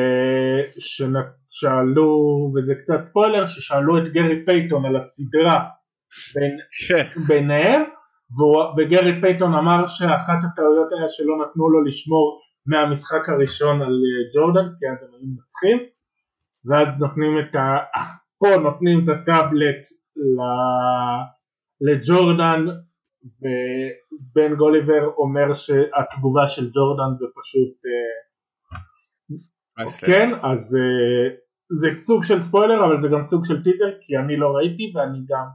[0.79, 5.59] ששאלו, וזה קצת ספוילר, ששאלו את גרי פייטון על הסדרה
[6.35, 7.21] בין, כן.
[7.27, 7.81] ביניהם,
[8.77, 14.67] וגרי פייטון אמר שאחת הטעויות היה שלא נתנו לו לשמור מהמשחק הראשון על אה, ג'ורדן,
[14.79, 15.77] כי אז הם היו מנצחים,
[16.65, 17.77] ואז נותנים את ה...
[18.39, 19.83] פה נותנים את הטאבלט
[20.15, 21.23] ל-
[21.81, 22.65] לג'ורדן,
[23.41, 28.25] ובן גוליבר אומר שהתגובה של ג'ורדן זה פשוט אה.
[30.05, 31.35] כן, אז אה,
[31.69, 35.19] זה סוג של ספוילר אבל זה גם סוג של טיזר כי אני לא ראיתי ואני
[35.29, 35.45] גם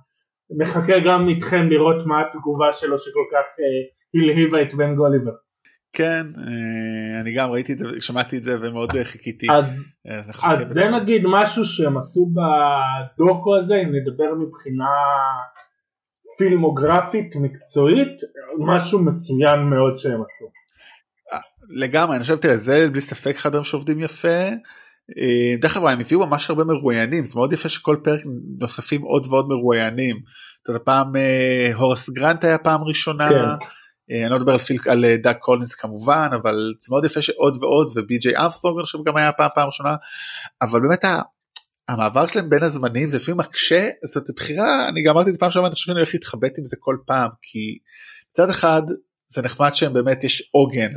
[0.58, 5.32] מחכה גם איתכם לראות מה התגובה שלו שכל כך אה, הלהיבה את בן גוליבר.
[5.92, 9.46] כן אה, אני גם ראיתי את זה שמעתי את זה ומאוד אה, חיכיתי.
[9.58, 9.64] אז,
[10.18, 14.90] אז, אז זה נגיד משהו שהם עשו בדוקו הזה אם נדבר מבחינה
[16.38, 18.20] פילמוגרפית מקצועית
[18.58, 20.50] משהו מצוין מאוד שהם עשו.
[21.70, 24.48] לגמרי אני חושב תראה זה בלי ספק אחד הדברים שעובדים יפה.
[25.18, 28.20] אה, דרך אגב הם הביאו ממש הרבה מרואיינים זה מאוד יפה שכל פרק
[28.58, 30.16] נוספים עוד ועוד מרואיינים.
[30.62, 33.28] אתה יודע פעם אה, הוראס גרנט היה פעם ראשונה.
[33.28, 33.36] כן.
[34.10, 37.58] אה, אני לא מדבר על, פיל, על דאג קולינס כמובן אבל זה מאוד יפה שעוד
[37.60, 39.96] ועוד ובי ג'יי ארמסטרונג אני חושב גם היה פעם פעם ראשונה
[40.62, 41.04] אבל באמת
[41.88, 45.50] המעבר שלהם בין הזמנים זה לפעמים מקשה זאת בחירה אני גם אמרתי את זה פעם
[45.50, 47.78] שעברה אני חושב שאני הולך להתחבט עם זה כל פעם כי
[48.30, 48.82] מצד אחד
[49.28, 50.92] זה נחמד שהם באמת יש עוגן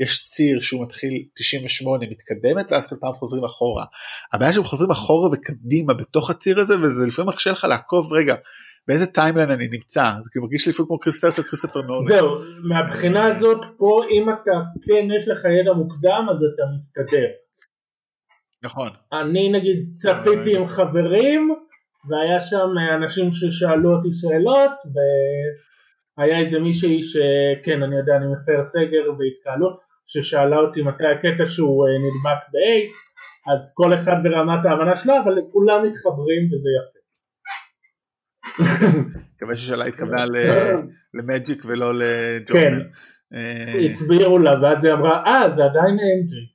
[0.00, 3.84] יש ציר שהוא מתחיל 98 מתקדמת ואז כל פעם חוזרים אחורה.
[4.32, 8.34] הבעיה שהם חוזרים אחורה וקדימה בתוך הציר הזה וזה לפעמים מקשה לך לעקוב רגע
[8.88, 12.08] באיזה timeline אני נמצא זה כאילו מרגיש לי לפעמים כמו סרט של כריסטופר נולן.
[12.08, 12.28] זהו
[12.68, 14.52] מהבחינה הזאת פה אם אתה
[14.86, 17.26] כן יש לך ידע מוקדם אז אתה מסתדר.
[18.64, 18.88] נכון.
[19.12, 21.54] אני נגיד צפיתי עם חברים
[22.08, 22.70] והיה שם
[23.02, 24.76] אנשים ששאלו אותי שאלות
[26.18, 31.86] והיה איזה מישהי שכן אני יודע אני מפר סגר והתקהלות ששאלה אותי מתי הקטע שהוא
[31.86, 32.96] אה, נדבק באיידס
[33.52, 37.02] אז כל אחד ברמת ההבנה שלו אבל כולם מתחברים וזה יפה.
[39.36, 40.24] מקווה ששאלה התכוונה
[41.14, 42.70] למג'יק ולא לג'ורדן.
[42.70, 42.78] כן,
[43.34, 46.52] אה, הסבירו לה ואז היא אמרה אה זה עדיין אנג'י.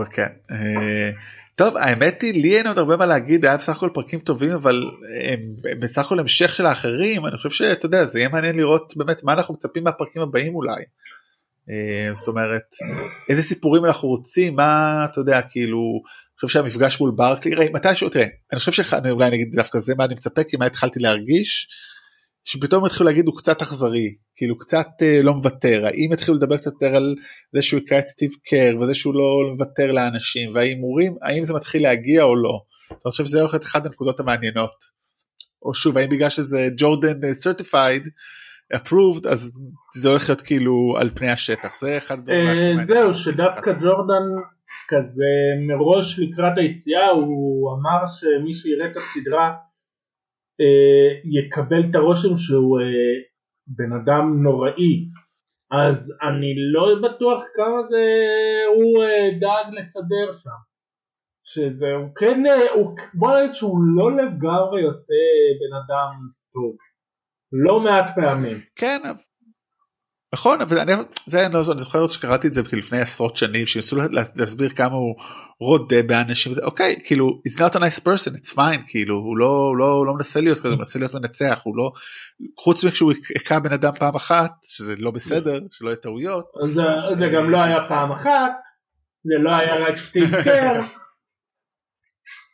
[0.00, 0.32] וכן.
[1.60, 4.52] אה, טוב האמת היא לי אין עוד הרבה מה להגיד היה בסך הכל פרקים טובים
[4.52, 4.82] אבל
[5.24, 5.40] הם
[5.80, 9.32] בסך הכל המשך של האחרים אני חושב שאתה יודע זה יהיה מעניין לראות באמת מה
[9.32, 10.82] אנחנו מצפים מהפרקים הבאים אולי.
[11.70, 12.74] אה, זאת אומרת
[13.28, 17.96] איזה סיפורים אנחנו רוצים מה אתה יודע כאילו אני חושב שהמפגש מול ברקלי ראי מתי
[17.96, 21.68] שהוא תראה אני חושב שאולי נגיד דווקא זה מה אני מצפה כי מה התחלתי להרגיש
[22.48, 26.72] שפתאום התחילו להגיד הוא קצת אכזרי כאילו קצת אה, לא מוותר האם התחילו לדבר קצת
[26.72, 27.14] יותר על
[27.52, 31.82] זה שהוא יקרא את סטיב קר וזה שהוא לא מוותר לאנשים וההימורים האם זה מתחיל
[31.82, 32.60] להגיע או לא.
[32.90, 34.98] אני חושב שזה הולך להיות אחת הנקודות המעניינות.
[35.62, 38.02] או שוב האם בגלל שזה ג'ורדן סרטיפייד
[38.74, 39.52] approved אז
[39.94, 42.78] זה הולך להיות כאילו על פני השטח זה אחד הדברים.
[42.78, 44.26] אה, זהו שדווקא ג'ורדן
[44.88, 45.32] כזה
[45.68, 49.67] מראש לקראת היציאה הוא אמר שמי שיראה את הסדרה אה,
[51.24, 52.84] יקבל את הרושם שהוא אה,
[53.66, 55.08] בן אדם נוראי.
[55.70, 58.04] אז אני לא בטוח כמה זה
[58.74, 60.60] הוא אה, דאג לסדר שם.
[61.44, 62.42] שזה הוא כן
[62.74, 65.14] הוא, בוא נגיד שהוא לא לגמרי יוצא
[65.60, 66.12] בן אדם
[66.52, 66.76] טוב.
[67.52, 68.56] לא מעט פעמים.
[68.76, 68.98] כן
[70.32, 70.92] נכון אבל אני,
[71.26, 73.96] זה, אני, לא, אני זוכר שקראתי את זה לפני עשרות שנים שניסו
[74.36, 75.14] להסביר כמה הוא
[75.60, 79.74] רודה באנשים זה אוקיי כאילו he's not a nice person it's fine כאילו הוא לא
[79.78, 81.90] לא לא מנסה להיות כזה הוא מנסה להיות מנצח הוא לא
[82.58, 86.44] חוץ מכשהוא הכה בן אדם פעם אחת שזה לא בסדר שלא יהיה טעויות.
[86.62, 86.82] זה,
[87.18, 88.52] זה גם לא היה פעם אחת
[89.24, 90.80] זה לא היה רק סטיב קר.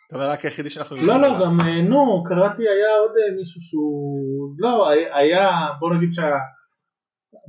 [0.09, 3.61] אתה אומר רק היחידי שאנחנו לא לא גם אה, נו קראתי היה עוד אה, מישהו
[3.61, 5.49] שהוא לא היה
[5.81, 6.23] בוא נגיד שה...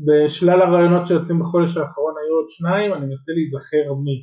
[0.05, 4.17] בשלל הרעיונות שיוצאים בחודש האחרון היו עוד שניים, אני מנסה להיזכר מי.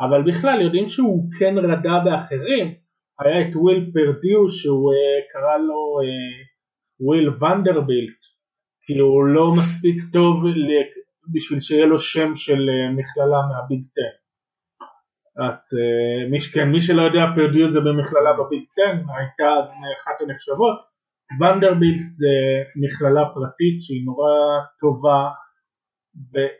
[0.00, 2.74] אבל בכלל יודעים שהוא כן רדה באחרים,
[3.20, 6.38] היה את וויל פרדיו שהוא uh, קרא לו uh,
[7.00, 8.20] וויל ונדרבילט,
[8.82, 10.34] כי הוא לא מספיק טוב
[11.34, 14.14] בשביל שיהיה לו שם של uh, מכללה מהביג טן.
[15.46, 19.70] אז uh, מי, כן, מי שלא יודע פרדיו זה במכללה בביג טן, הייתה אז
[20.02, 20.78] אחת הנחשבות,
[21.40, 22.34] ונדרבילט זה
[22.76, 24.34] מכללה פרטית שהיא נורא
[24.80, 25.28] טובה,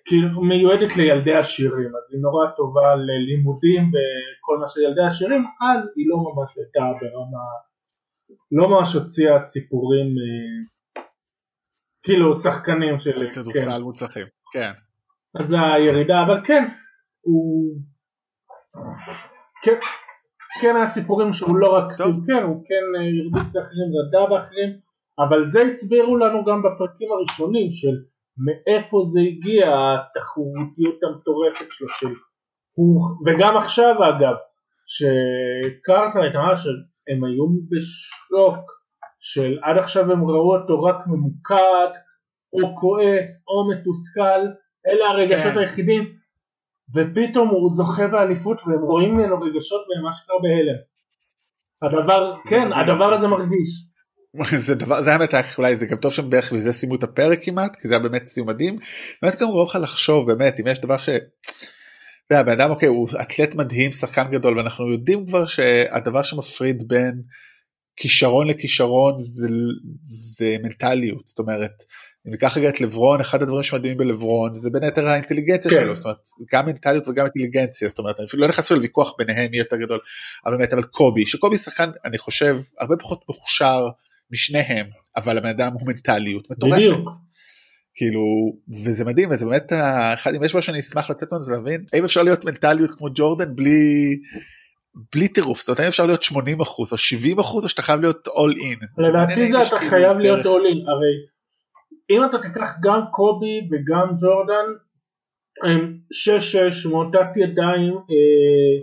[0.04, 6.06] כאילו מיועדת לילדי עשירים, אז היא נורא טובה ללימודים וכל מה שילדי עשירים, אז היא
[6.08, 7.46] לא ממש הייתה ברמה,
[8.52, 11.02] לא ממש הוציאה סיפורים, אה,
[12.02, 13.32] כאילו שחקנים של...
[13.32, 13.82] כדורסל כן.
[13.82, 14.72] מוצלחים, כן.
[15.40, 16.64] אז הירידה, אבל כן,
[17.20, 17.76] הוא...
[19.62, 19.78] כן,
[20.60, 24.70] כן היה סיפורים שהוא לא רק סטיב קר, הוא כן אה, הרביץ לאחרים, רדה באחרים,
[25.18, 27.96] אבל זה הסבירו לנו גם בפרקים הראשונים של
[28.46, 32.14] מאיפה זה הגיע התחרותיות המטורפת שלו של
[32.72, 34.34] הוא, וגם עכשיו אגב,
[34.86, 38.78] שקרטרייט אמר שהם היו בשוק
[39.20, 41.92] של עד עכשיו הם ראו אותו רק ממוקד
[42.52, 44.40] או כועס או מתוסכל,
[44.86, 45.58] אלה הרגשות כן.
[45.58, 46.17] היחידים
[46.94, 50.78] ופתאום הוא זוכה באליפות והם רואים ממנו רגשות והם אשכרה בהלם.
[51.82, 53.88] הדבר, כן, הדבר הזה מרגיש.
[54.66, 57.76] זה דבר זה האמת אולי זה גם טוב שהם בערך מזה סיימו את הפרק כמעט
[57.76, 58.78] כי זה היה באמת סיום מדהים.
[59.22, 61.08] באמת גם גורם לך לחשוב באמת אם יש דבר ש...
[62.30, 67.22] יודע, בן אדם אוקיי הוא אתלט מדהים שחקן גדול ואנחנו יודעים כבר שהדבר שמפריד בין
[67.96, 69.48] כישרון לכישרון זה,
[70.04, 71.82] זה מנטליות זאת אומרת
[72.26, 75.76] אם ניקח רגע את לברון אחד הדברים שמדהימים בלברון זה בין היתר האינטליגנציה כן.
[75.76, 76.18] שלו זאת אומרת
[76.52, 79.98] גם מנטליות וגם אינטליגנציה זאת אומרת אני אפילו לא נכנס לוויכוח ביניהם מי יותר גדול
[80.46, 83.88] אבל באמת אבל קובי שקובי שחקן אני חושב הרבה פחות מוכשר
[84.32, 87.18] משניהם אבל הבן אדם הוא מנטליות מטורפת.
[87.94, 88.20] כאילו
[88.84, 89.72] וזה מדהים וזה באמת
[90.14, 93.08] אחד אם יש משהו שאני אשמח לצאת ממנו זה להבין האם אפשר להיות מנטליות כמו
[93.14, 94.16] ג'ורדן בלי
[95.14, 98.00] בלי טירוף זאת אומרת האם אפשר להיות 80 אחוז או 70 אחוז או שאתה חייב
[98.00, 98.86] להיות all in.
[98.98, 101.37] לדעתי זה אתה כאילו חייב להיות all in הרי
[102.10, 104.68] אם אתה תיקח גם קובי וגם ג'ורדן
[105.64, 105.98] הם
[106.86, 108.74] 6-6 מאותת ידיים אה,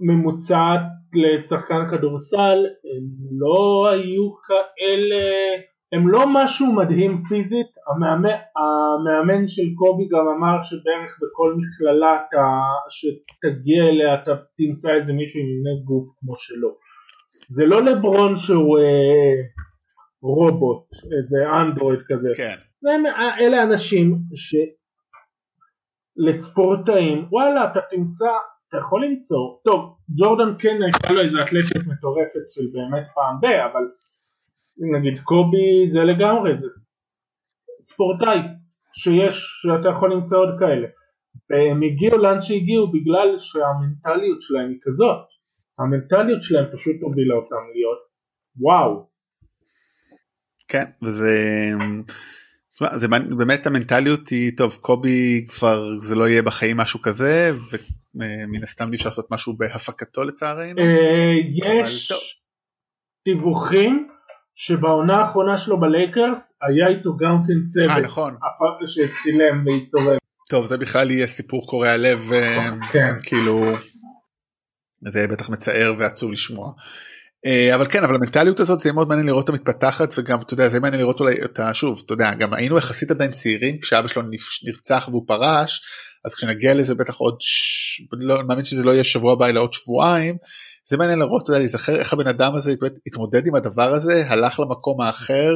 [0.00, 0.82] ממוצעת
[1.14, 3.04] לשחקן כדורסל הם
[3.38, 5.22] לא היו כאלה
[5.92, 12.46] הם לא משהו מדהים פיזית, המאמן, המאמן של קובי גם אמר שבערך בכל מכללה אתה,
[12.88, 16.68] שתגיע אליה אתה תמצא איזה מישהו עם מבנה גוף כמו שלו.
[17.48, 19.34] זה לא לברון שהוא אה,
[20.22, 22.32] רובוט, איזה אנדרואיד כזה.
[22.36, 22.56] כן.
[22.90, 23.02] הם,
[23.40, 24.18] אלה אנשים
[26.18, 28.30] שלספורטאים, וואלה אתה תמצא,
[28.68, 33.44] אתה יכול למצוא, טוב ג'ורדן כן הייתה לו איזה אתלטית מטורפת של באמת פעם ב,
[33.44, 33.84] אבל
[34.96, 36.68] נגיד קובי זה לגמרי, זה
[37.82, 38.38] ספורטאי
[38.94, 40.86] שיש, שאתה יכול למצוא עוד כאלה.
[41.50, 45.26] והם הגיעו לאן שהגיעו בגלל שהמנטליות שלהם היא כזאת.
[45.78, 47.98] המנטליות שלהם פשוט הובילה אותם להיות
[48.56, 49.11] וואו.
[50.72, 51.38] כן, וזה...
[52.94, 57.50] זה באמת המנטליות היא טוב קובי כבר זה לא יהיה בחיים משהו כזה
[58.14, 60.82] ומן הסתם אפשר לעשות משהו בהפקתו לצערנו.
[60.82, 61.32] אה,
[61.84, 62.12] יש
[63.24, 64.08] דיווחים
[64.54, 68.36] שבעונה האחרונה שלו בלייקרס היה איתו גם כן צוות אה, נכון.
[68.86, 70.16] שצילם והסתובב.
[70.48, 73.14] טוב זה בכלל יהיה סיפור קורע לב אה, כן.
[73.22, 73.64] כאילו
[75.08, 76.72] זה בטח מצער ועצוב לשמוע.
[77.46, 80.68] אה, אבל כן אבל המנטליות הזאת זה מאוד מעניין לראות אותה מתפתחת וגם אתה יודע
[80.68, 84.22] זה מעניין לראות אולי אותה שוב אתה יודע גם היינו יחסית עדיין צעירים כשאבא שלו
[84.66, 85.82] נרצח והוא פרש
[86.24, 88.02] אז כשנגיע לזה בטח עוד ש...
[88.12, 90.36] לא מאמין שזה לא יהיה שבוע הבא אלא עוד שבועיים
[90.84, 92.74] זה מעניין לראות, אתה יודע, להיזכר איך הבן אדם הזה
[93.06, 95.52] התמודד עם הדבר הזה, הלך למקום האחר,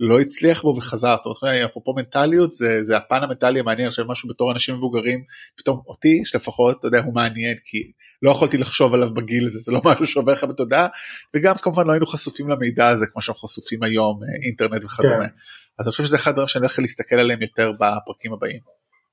[0.00, 1.16] לא הצליח בו וחזר.
[1.16, 5.24] זאת אומרת, אפרופו מנטליות, זה, זה הפן המנטלי המעניין של משהו בתור אנשים מבוגרים,
[5.56, 9.72] פתאום אותי שלפחות, אתה יודע, הוא מעניין, כי לא יכולתי לחשוב עליו בגיל הזה, זה
[9.72, 10.88] לא משהו שעובר לך בתודעה,
[11.36, 15.28] וגם כמובן לא היינו חשופים למידע הזה כמו שאנחנו חשופים היום, אה, אינטרנט וכדומה.
[15.28, 15.34] כן.
[15.78, 18.60] אז אני חושב שזה אחד הדברים שאני הולך להסתכל עליהם יותר בפרקים הבאים.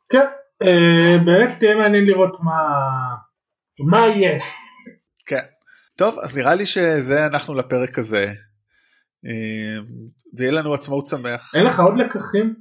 [0.10, 0.28] כן,
[0.64, 2.60] אה, באמת תהיה מעניין לראות מה,
[3.80, 4.40] מה יהיה.
[5.26, 5.42] כן.
[5.96, 8.34] טוב אז נראה לי שזה אנחנו לפרק הזה.
[9.26, 9.80] אה,
[10.38, 11.52] ויהיה לנו עצמאות שמח.
[11.56, 12.56] אין לך עוד לקחים?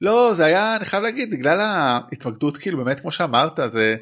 [0.00, 3.96] לא זה היה אני חייב להגיד בגלל ההתמקדות כאילו באמת כמו שאמרת זה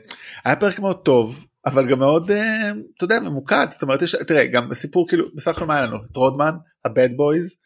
[0.45, 4.47] היה פרק מאוד טוב אבל גם מאוד אה, אתה יודע ממוקד זאת אומרת יש תראה
[4.47, 6.53] גם בסיפור כאילו בסך הכל מה היה לנו את רודמן
[6.85, 7.57] ה Bad Boys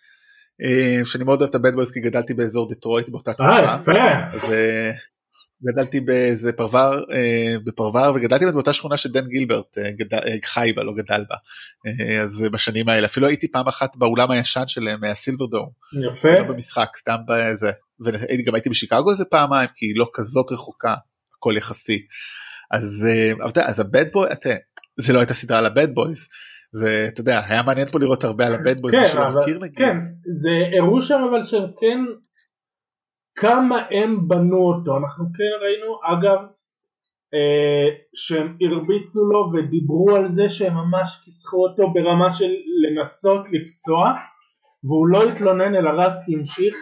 [0.62, 3.50] אה, שאני מאוד אוהב את ה Bad Boys כי גדלתי באזור דטרויט באותה תקופה.
[4.32, 4.52] אז
[5.66, 10.82] גדלתי באיזה פרבר אה, בפרבר וגדלתי באותה שכונה שדן גילברט אה, גדל, אה, חי בה
[10.82, 11.36] לא גדל בה
[12.22, 15.68] אז בשנים האלה אפילו הייתי פעם אחת באולם הישן שלהם מהסילבר דום.
[16.12, 16.28] יפה.
[16.28, 17.70] לא במשחק סתם בזה
[18.04, 20.94] וגם הייתי בשיקגו איזה פעמיים כי היא לא כזאת רחוקה
[21.38, 21.98] הכל יחסי.
[22.70, 23.06] אז
[23.66, 24.28] אז ה Bad Boy
[25.00, 26.28] זה לא הייתה סדרה על ה Bad Boys.
[26.72, 28.94] זה אתה יודע היה מעניין פה לראות הרבה על ה Bad Boys.
[28.94, 29.02] כן,
[29.76, 29.96] כן
[30.42, 31.98] זה הראו שם אבל שהם כן
[33.36, 36.38] כמה הם בנו אותו, אנחנו כן ראינו אגב
[37.34, 42.50] אה, שהם הרביצו לו ודיברו על זה שהם ממש כיסחו אותו ברמה של
[42.82, 44.12] לנסות לפצוע
[44.84, 46.76] והוא לא התלונן אלא רק המשיך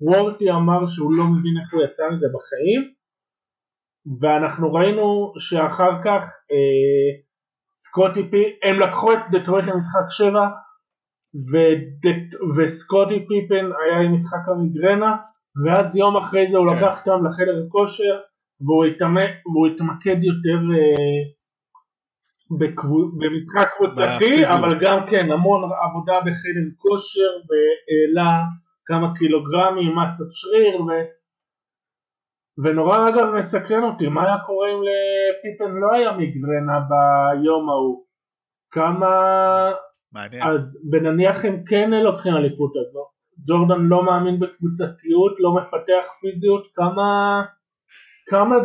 [0.00, 2.96] ווורת'י אמר שהוא לא מבין איך הוא יצא מזה בחיים.
[4.20, 6.22] ואנחנו ראינו שאחר כך
[6.52, 7.10] אה,
[7.74, 10.40] סקוטי פי, הם לקחו את דטרויט למשחק 7
[11.52, 15.16] ודט, וסקוטי פיפן היה עם משחק המיגרנה
[15.64, 16.76] ואז יום אחרי זה הוא כן.
[16.76, 18.20] לקח אותם לחדר הכושר
[18.60, 18.84] והוא,
[19.46, 21.22] והוא התמקד יותר אה,
[22.58, 28.42] בקבו, במשחק קבוצתי אבל גם כן המון עבודה בחדר כושר והעלה
[28.86, 30.90] כמה קילוגרמים, מסת שריר ו...
[32.64, 38.04] ונורא אגב מסקרן אותי מה היה קורה אם לפיפן לא היה מיגרנה ביום ההוא
[38.70, 39.06] כמה
[40.16, 40.42] מעניין.
[40.42, 43.04] אז ונניח הם כן לוקחים אליפות הזו,
[43.48, 47.42] ג'ורדן לא מאמין בקבוצתיות, לא מפתח פיזיות, כמה,
[48.26, 48.56] כמה,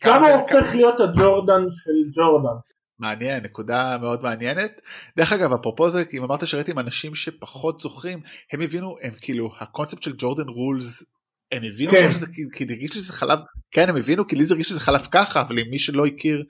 [0.00, 2.58] כמה הופך להיות הג'ורדן של ג'ורדן.
[2.98, 4.80] מעניין נקודה מאוד מעניינת
[5.16, 8.20] דרך אגב אפרופו זה אם אמרת שראיתי עם אנשים שפחות זוכרים
[8.52, 11.04] הם הבינו הם כאילו הקונספט של ג'ורדן רולס
[11.52, 12.10] הם הבינו כן.
[12.10, 13.38] שזה כי כי הרגיש שזה חלב
[13.70, 16.44] כן הם הבינו כי לי זה הרגיש שזה חלב ככה אבל אם מי שלא הכיר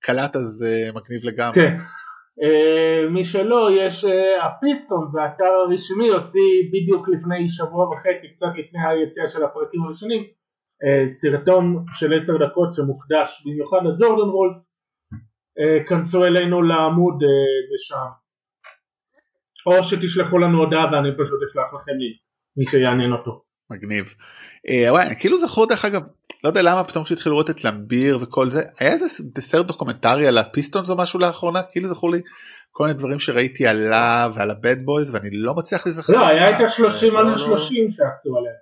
[0.00, 1.54] קלט אז uh, מגניב לגמרי.
[1.54, 1.76] כן.
[2.38, 8.46] Uh, מי שלא, יש uh, הפיסטון, זה האתר הרשמי, הוציא בדיוק לפני שבוע וחצי, קצת
[8.58, 14.70] לפני היציאה של הפרקים הראשונים, uh, סרטון של עשר דקות שמוקדש במיוחד לג'ורדן רולס,
[15.88, 17.14] כנסו אלינו לעמוד,
[17.68, 18.10] זה שם.
[19.66, 22.16] או שתשלחו לנו הודעה ואני פשוט אשלח לכם לינק,
[22.56, 23.42] מי שיעניין אותו.
[23.70, 24.14] מגניב.
[24.68, 26.02] אה, וואי, כאילו זכור דרך אגב
[26.44, 30.38] לא יודע למה פתאום כשהתחילו לראות את למביר וכל זה היה איזה סרט דוקומנטרי על
[30.38, 32.20] הפיסטונס או משהו לאחרונה כאילו זכור לי
[32.70, 36.12] כל מיני דברים שראיתי עליו ועל ה Bad Boys ואני לא מצליח להיזכר.
[36.12, 37.34] לא, היה את אה, השלושים לא, על לא.
[37.34, 38.54] השלושים שעשו עליהם.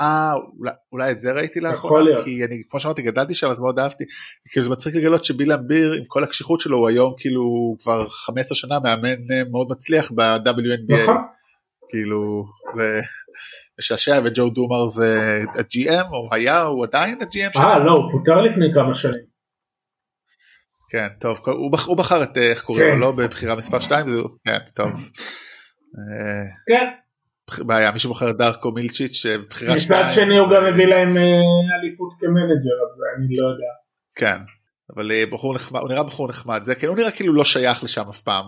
[0.00, 2.24] אה אולי, אולי את זה ראיתי לאחרונה.
[2.24, 4.04] כי אני כמו שאמרתי גדלתי שם אז מאוד אהבתי
[4.50, 8.56] כאילו זה מצחיק לגלות שביל למביר עם כל הקשיחות שלו הוא היום כאילו כבר 15
[8.56, 11.16] שנה מאמן אה, מאוד מצליח ב-WNBA נכון?
[11.88, 12.44] כאילו
[12.76, 13.00] זה
[13.78, 15.18] משעשע וג'ו דומר זה
[15.54, 19.30] ה-GM או היה הוא עדיין ה-GM אה, לא, הוא פוטר לפני כמה שנים.
[20.90, 22.94] כן טוב הוא, בח, הוא בחר את אה, איך קוראים כן.
[22.94, 24.90] לו לא בבחירה מספר 2 זה כן טוב.
[25.98, 26.86] אה, כן.
[27.50, 31.22] בח- בעיה מישהו בוחר דארקו מילצ'יץ' שבחירה מצד 2 שני הוא גם הביא להם אה,
[31.82, 33.72] אליפות כמנג'ר, אז אני לא יודע.
[34.16, 34.38] כן
[34.96, 37.84] אבל אה, בחור נחמד הוא נראה בחור נחמד זה כן הוא נראה כאילו לא שייך
[37.84, 38.44] לשם אף פעם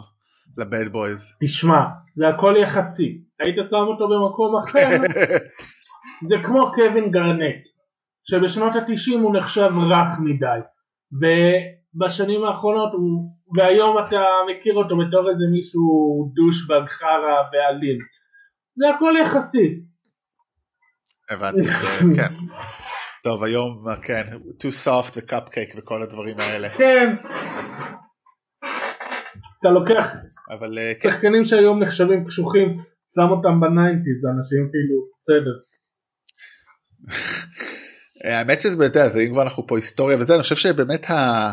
[0.59, 1.33] ל Bad Boys.
[1.41, 1.81] תשמע,
[2.17, 3.23] זה הכל יחסי.
[3.41, 4.88] היית שם אותו במקום אחר,
[6.29, 7.62] זה כמו קווין גארנט,
[8.25, 10.61] שבשנות התשעים הוא נחשב רך מדי,
[11.12, 15.83] ובשנים האחרונות הוא, והיום אתה מכיר אותו בתור איזה מישהו
[16.35, 17.99] douchebag חרא ואלים.
[18.77, 19.81] זה הכל יחסי.
[21.31, 21.87] הבנתי זה
[22.17, 22.35] כן.
[23.23, 27.17] טוב היום אה, כן too soft וקאפקייק וכל הדברים האלה כן.
[29.61, 30.15] אתה לוקח
[30.55, 32.69] אבל אה, כן שחקנים שהיום נחשבים קשוחים,
[33.15, 35.55] שם אותם ב nineties, אנשים כאילו, בסדר.
[38.25, 41.53] אה, האמת שזה באמת זה אם כבר אנחנו פה היסטוריה וזה אני חושב שבאמת ה...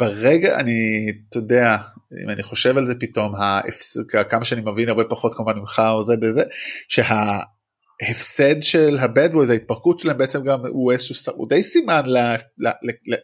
[0.00, 1.76] ברגע אני אתה יודע
[2.24, 3.96] אם אני חושב על זה פתאום ההפס...
[4.28, 6.42] כמה שאני מבין הרבה פחות כמובן ממך או זה בזה
[6.88, 12.18] שההפסד של ה Bad Boys ההתפרקות שלהם בעצם גם הוא איזשהו הוא די סימן ל...
[12.58, 12.68] ל...
[12.68, 12.90] ל...
[13.06, 13.16] ל...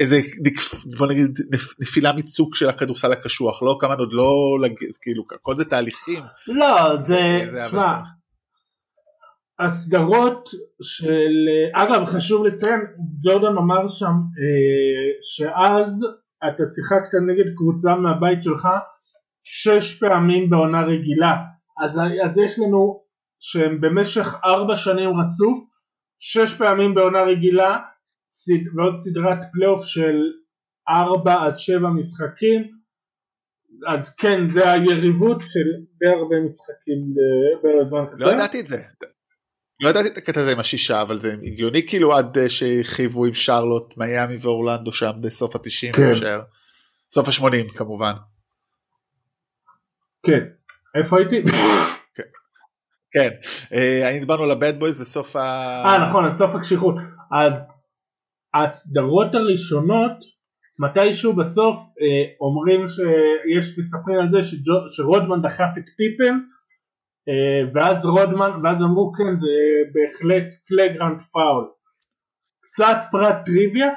[0.00, 0.20] איזה
[0.98, 3.76] בוא נגיד נפ- נפילה מצוק של הכדורסל הקשוח לא?
[3.80, 4.30] כמה עוד לא
[5.02, 6.22] כאילו כל זה תהליכים.
[6.48, 7.18] לא, זה,
[7.64, 7.80] אבל-
[9.60, 10.48] הסדרות
[10.82, 11.32] של,
[11.74, 12.80] אגב חשוב לציין,
[13.24, 14.04] ג'ורדן אמר שם
[14.40, 16.06] אה, שאז
[16.48, 18.68] אתה שיחקת נגד קבוצה מהבית שלך
[19.42, 21.36] שש פעמים בעונה רגילה,
[21.84, 23.00] אז, אז יש לנו
[23.40, 25.58] שהם במשך ארבע שנים רצוף,
[26.18, 27.76] שש פעמים בעונה רגילה
[28.32, 30.16] סד, ועוד סדרת פלייאוף של
[30.88, 32.80] ארבע עד שבע משחקים,
[33.88, 38.26] אז כן זה היריבות של די הרבה משחקים אה, בזמן קצר.
[38.26, 38.76] לא ידעתי את זה.
[39.80, 43.34] לא ידעתי את הקטע הזה עם השישה אבל זה הגיוני כאילו עד אה, שחייבו עם
[43.34, 46.10] שרלוט מיאמי ואורלנדו שם בסוף התשעים כן.
[47.10, 48.12] סוף השמונים כמובן.
[50.22, 50.40] כן.
[50.94, 51.42] איפה הייתי?
[53.14, 53.28] כן.
[53.74, 55.40] אה, אני דיברנו על ה Bad Boys וסוף ה...
[55.84, 56.94] אה נכון, סוף הקשיחות.
[57.32, 57.79] אז
[58.54, 60.18] הסדרות הראשונות,
[60.78, 66.34] מתישהו בסוף אה, אומרים שיש מספרים על זה שג'ו- שרודמן דחף את פיפן,
[67.28, 69.54] אה, ואז רודמן, ואז אמרו כן זה
[69.94, 71.64] בהחלט flagrant foul.
[72.62, 73.88] קצת פרט טריוויה,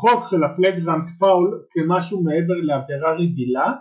[0.00, 3.72] חוק של ה flagrant foul כמשהו מעבר לעבירה רגילה,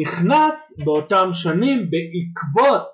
[0.00, 2.92] נכנס באותם שנים בעקבות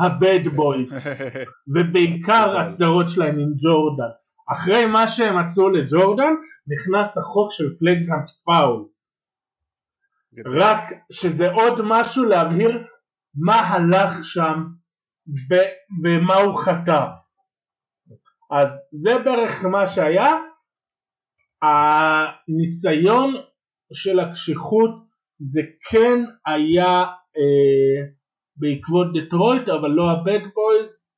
[0.00, 0.92] הבד בויז.
[1.74, 2.58] ובעיקר.
[2.58, 4.12] הסדרות שלהם עם ג'ורדן.
[4.52, 6.32] אחרי מה שהם עשו לג'ורדן,
[6.66, 8.84] נכנס החוק של פלגרנט פאול.
[10.46, 12.86] רק שזה עוד משהו להבהיר
[13.34, 14.64] מה הלך שם
[16.04, 17.10] ומה הוא חטף.
[18.50, 20.30] אז זה בערך מה שהיה.
[21.62, 23.34] הניסיון
[23.92, 24.90] של הקשיחות
[25.38, 25.60] זה
[25.90, 27.04] כן היה
[27.36, 28.06] אה,
[28.56, 31.12] בעקבות דטרויט אבל לא ה Bad Boys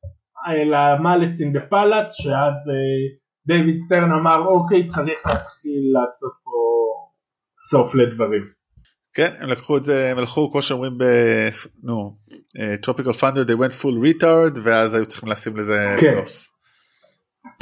[0.48, 6.50] אלא Malice in the Palace שאז אה, דיוויד סטרן אמר אוקיי צריך להתחיל לעשות פה
[7.70, 8.62] סוף לדברים.
[9.14, 11.04] כן הם לקחו את זה הם הלכו כמו שאומרים ב...
[11.82, 12.16] נו
[12.82, 16.12] Tropic Thunder they went full retard ואז היו צריכים לשים לזה כן.
[16.14, 16.52] סוף.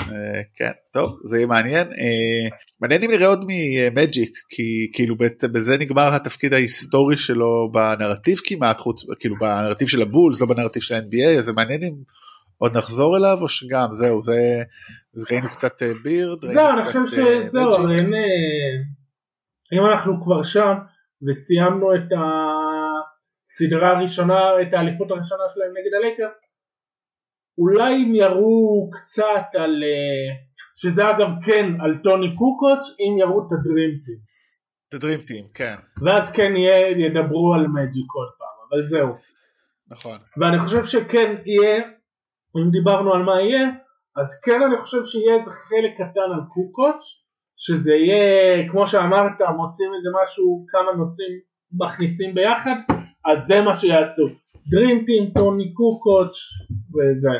[0.00, 5.52] אה, כן טוב זה יהיה מעניין אה, מעניין אם נראה עוד ממג'יק כי כאילו בעצם
[5.52, 10.94] בזה נגמר התפקיד ההיסטורי שלו בנרטיב כמעט חוץ כאילו בנרטיב של הבולס לא בנרטיב של
[10.94, 11.94] ה-NBA אז זה מעניין אם
[12.62, 14.62] עוד נחזור אליו או שגם זהו זה
[15.16, 17.88] אז ראינו קצת אה, בירד ראינו זהו אני קצת, חושב אה, שזהו.
[17.98, 18.72] אין, אה,
[19.72, 20.74] אם אנחנו כבר שם
[21.28, 26.28] וסיימנו את הסדרה הראשונה את האליפות הראשונה שלהם נגד הלייקר
[27.60, 30.34] אולי אם יראו קצת על, אה,
[30.76, 34.18] שזה אגב כן על טוני קוקוץ', אם יראו את הדרימטים.
[34.88, 35.74] את הדרימטים, כן.
[36.04, 39.14] ואז כן יהיה, ידברו על מג'יק עוד פעם, אבל זהו.
[39.88, 40.18] נכון.
[40.36, 41.82] ואני חושב שכן יהיה,
[42.56, 43.64] אם דיברנו על מה יהיה,
[44.16, 47.04] אז כן אני חושב שיהיה איזה חלק קטן על קוקוץ',
[47.56, 51.32] שזה יהיה, כמו שאמרת, מוצאים איזה משהו, כמה נושאים
[51.72, 52.76] מכניסים ביחד,
[53.24, 54.28] אז זה מה שיעשו.
[54.70, 56.36] Dream Team, טוני קוקוץ'
[56.94, 57.36] וזה.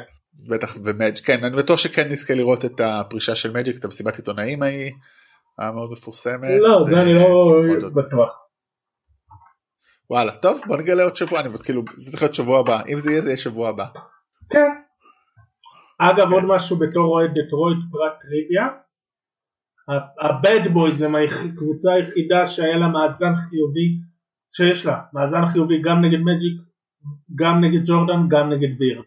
[0.49, 4.63] בטח ומג' כן אני בטוח שכן נזכה לראות את הפרישה של מג'יק את המסיבת עיתונאים
[4.63, 4.93] ההיא
[5.59, 6.61] המאוד מפורסמת.
[6.61, 8.31] לא זה אני לא בטוח.
[10.11, 13.11] וואלה טוב בוא נגלה עוד שבוע אני כאילו זה צריך להיות שבוע הבא אם זה
[13.11, 13.85] יהיה זה יהיה שבוע הבא.
[14.51, 14.80] כן.
[16.01, 18.67] אגב עוד משהו בתור אוהד דטרויט פרט טריוויה.
[20.21, 23.89] ה Bad Boys הם הקבוצה היחידה שהיה לה מאזן חיובי
[24.57, 26.71] שיש לה מאזן חיובי גם נגד מג'יק
[27.35, 29.05] גם נגד ג'ורדן גם נגד בירד.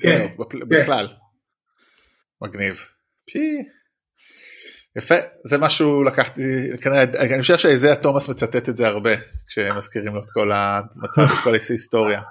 [0.00, 0.26] כן,
[0.70, 1.08] בכלל.
[2.42, 2.76] מגניב.
[3.32, 3.62] פי.
[4.96, 6.42] יפה זה משהו לקחתי
[6.80, 9.10] כנראה אני חושב שאיזיה תומאס מצטט את זה הרבה
[9.48, 12.22] כשמזכירים לו את כל המצב את כל ההיסטוריה.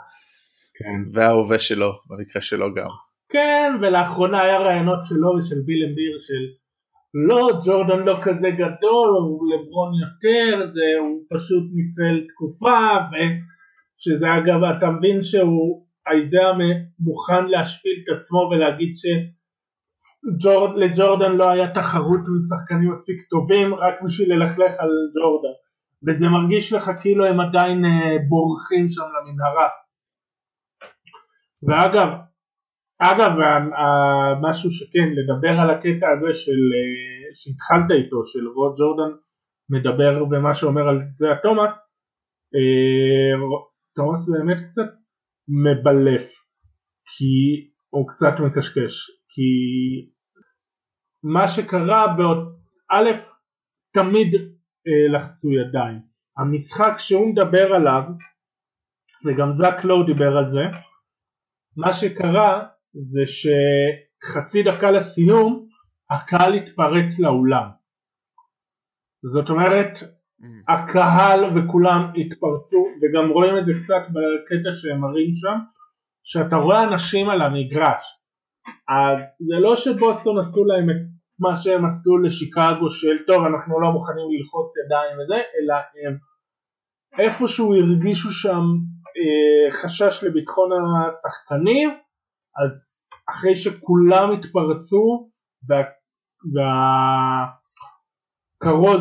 [0.78, 1.12] כן.
[1.14, 3.07] וההווה שלו במקרה שלו גם.
[3.30, 6.44] כן ולאחרונה היה רעיונות שלו ושל ביל אמביר של
[7.28, 14.64] לא ג'ורדן לא כזה גדול הוא לברון יותר זה הוא פשוט ניצל תקופה ושזה אגב
[14.78, 16.52] אתה מבין שהוא אייזאה
[17.00, 18.92] מוכן להשפיל את עצמו ולהגיד
[20.32, 25.56] שלג'ורדן לא היה תחרות עם שחקנים מספיק טובים רק בשביל ללכלך על ג'ורדן.
[26.08, 29.70] וזה מרגיש לך כאילו הם עדיין אה, בורחים שם למנהרה.
[31.68, 32.08] ואגב
[33.00, 33.32] אגב
[34.42, 39.16] משהו שכן לדבר על הקטע הזה של אה, שהתחלת איתו של רוד ג'ורדן
[39.70, 41.88] מדבר במה שאומר על זה התומאס
[42.56, 43.58] אה,
[43.96, 44.90] תומאס באמת קצת
[45.64, 46.28] מבלף
[47.06, 47.34] כי
[47.90, 48.96] הוא קצת מקשקש
[49.30, 49.50] כי
[51.24, 52.38] מה שקרה בעוד
[52.92, 53.10] א'
[53.94, 54.36] תמיד
[54.88, 56.00] אה, לחצו ידיים.
[56.38, 58.04] המשחק שהוא מדבר עליו
[59.26, 60.64] וגם זק לואו דיבר על זה
[61.78, 62.68] מה שקרה
[63.06, 65.68] זה שחצי דקה לסיום
[66.12, 67.68] הקהל התפרץ לאולם.
[69.26, 69.92] זאת אומרת
[70.68, 75.58] הקהל וכולם התפרצו וגם רואים את זה קצת בקטע שהם מראים שם
[76.24, 78.04] שאתה רואה אנשים על המגרש.
[79.40, 80.96] זה לא שבוסטון עשו להם את
[81.40, 86.18] מה שהם עשו לשיקגו של טוב אנחנו לא מוכנים ללחוץ ידיים וזה אלא הם
[87.20, 88.64] איפשהו הרגישו שם
[89.18, 91.90] אה, חשש לביטחון השחקנים
[92.66, 92.98] אז
[93.30, 95.30] אחרי שכולם התפרצו
[95.70, 95.78] וה,
[96.54, 96.72] וה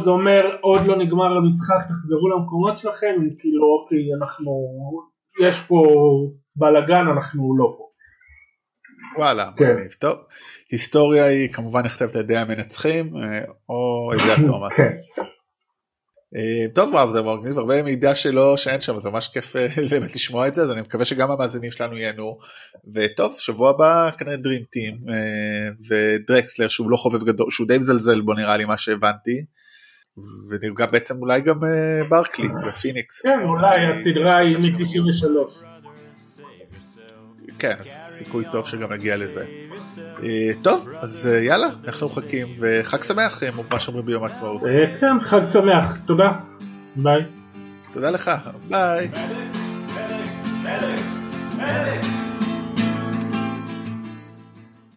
[0.06, 4.52] אומר עוד לא נגמר המשחק תחזרו למקומות שלכם כאילו אוקיי אנחנו
[5.48, 5.82] יש פה
[6.56, 7.86] בלאגן אנחנו לא פה.
[9.18, 9.72] וואלה, כן.
[9.74, 10.16] מגניב, טוב.
[10.70, 14.76] היסטוריה היא כמובן נכתבת על ידי המנצחים אה, או איזה תומאס.
[14.76, 15.22] כן.
[16.34, 20.14] אה, טוב וואו זה מגניב הרבה מידע שלו שאין שם זה ממש כיף אה, באמת
[20.14, 22.38] לשמוע את זה אז אני מקווה שגם המאזינים שלנו ייהנו
[22.94, 25.14] וטוב שבוע הבא כנראה דרימטים אה,
[25.88, 29.44] ודרקסלר שהוא לא חובב גדול שהוא די מזלזל בו נראה לי מה שהבנתי.
[30.50, 31.60] וגם בעצם אולי גם
[32.08, 33.22] ברקלי בפיניקס.
[33.22, 35.75] כן אולי הסדרה היא מ-93.
[37.58, 39.44] כן סיכוי טוב שגם נגיע לזה.
[40.22, 44.60] אה, טוב, אז אה, יאללה, אנחנו מחכים, וחג שמח, אה, מה שאומרים ביום העצמאות.
[45.00, 46.32] כן, חג שמח, תודה,
[46.96, 47.22] ביי.
[47.92, 48.30] תודה לך,
[48.68, 49.10] ביי.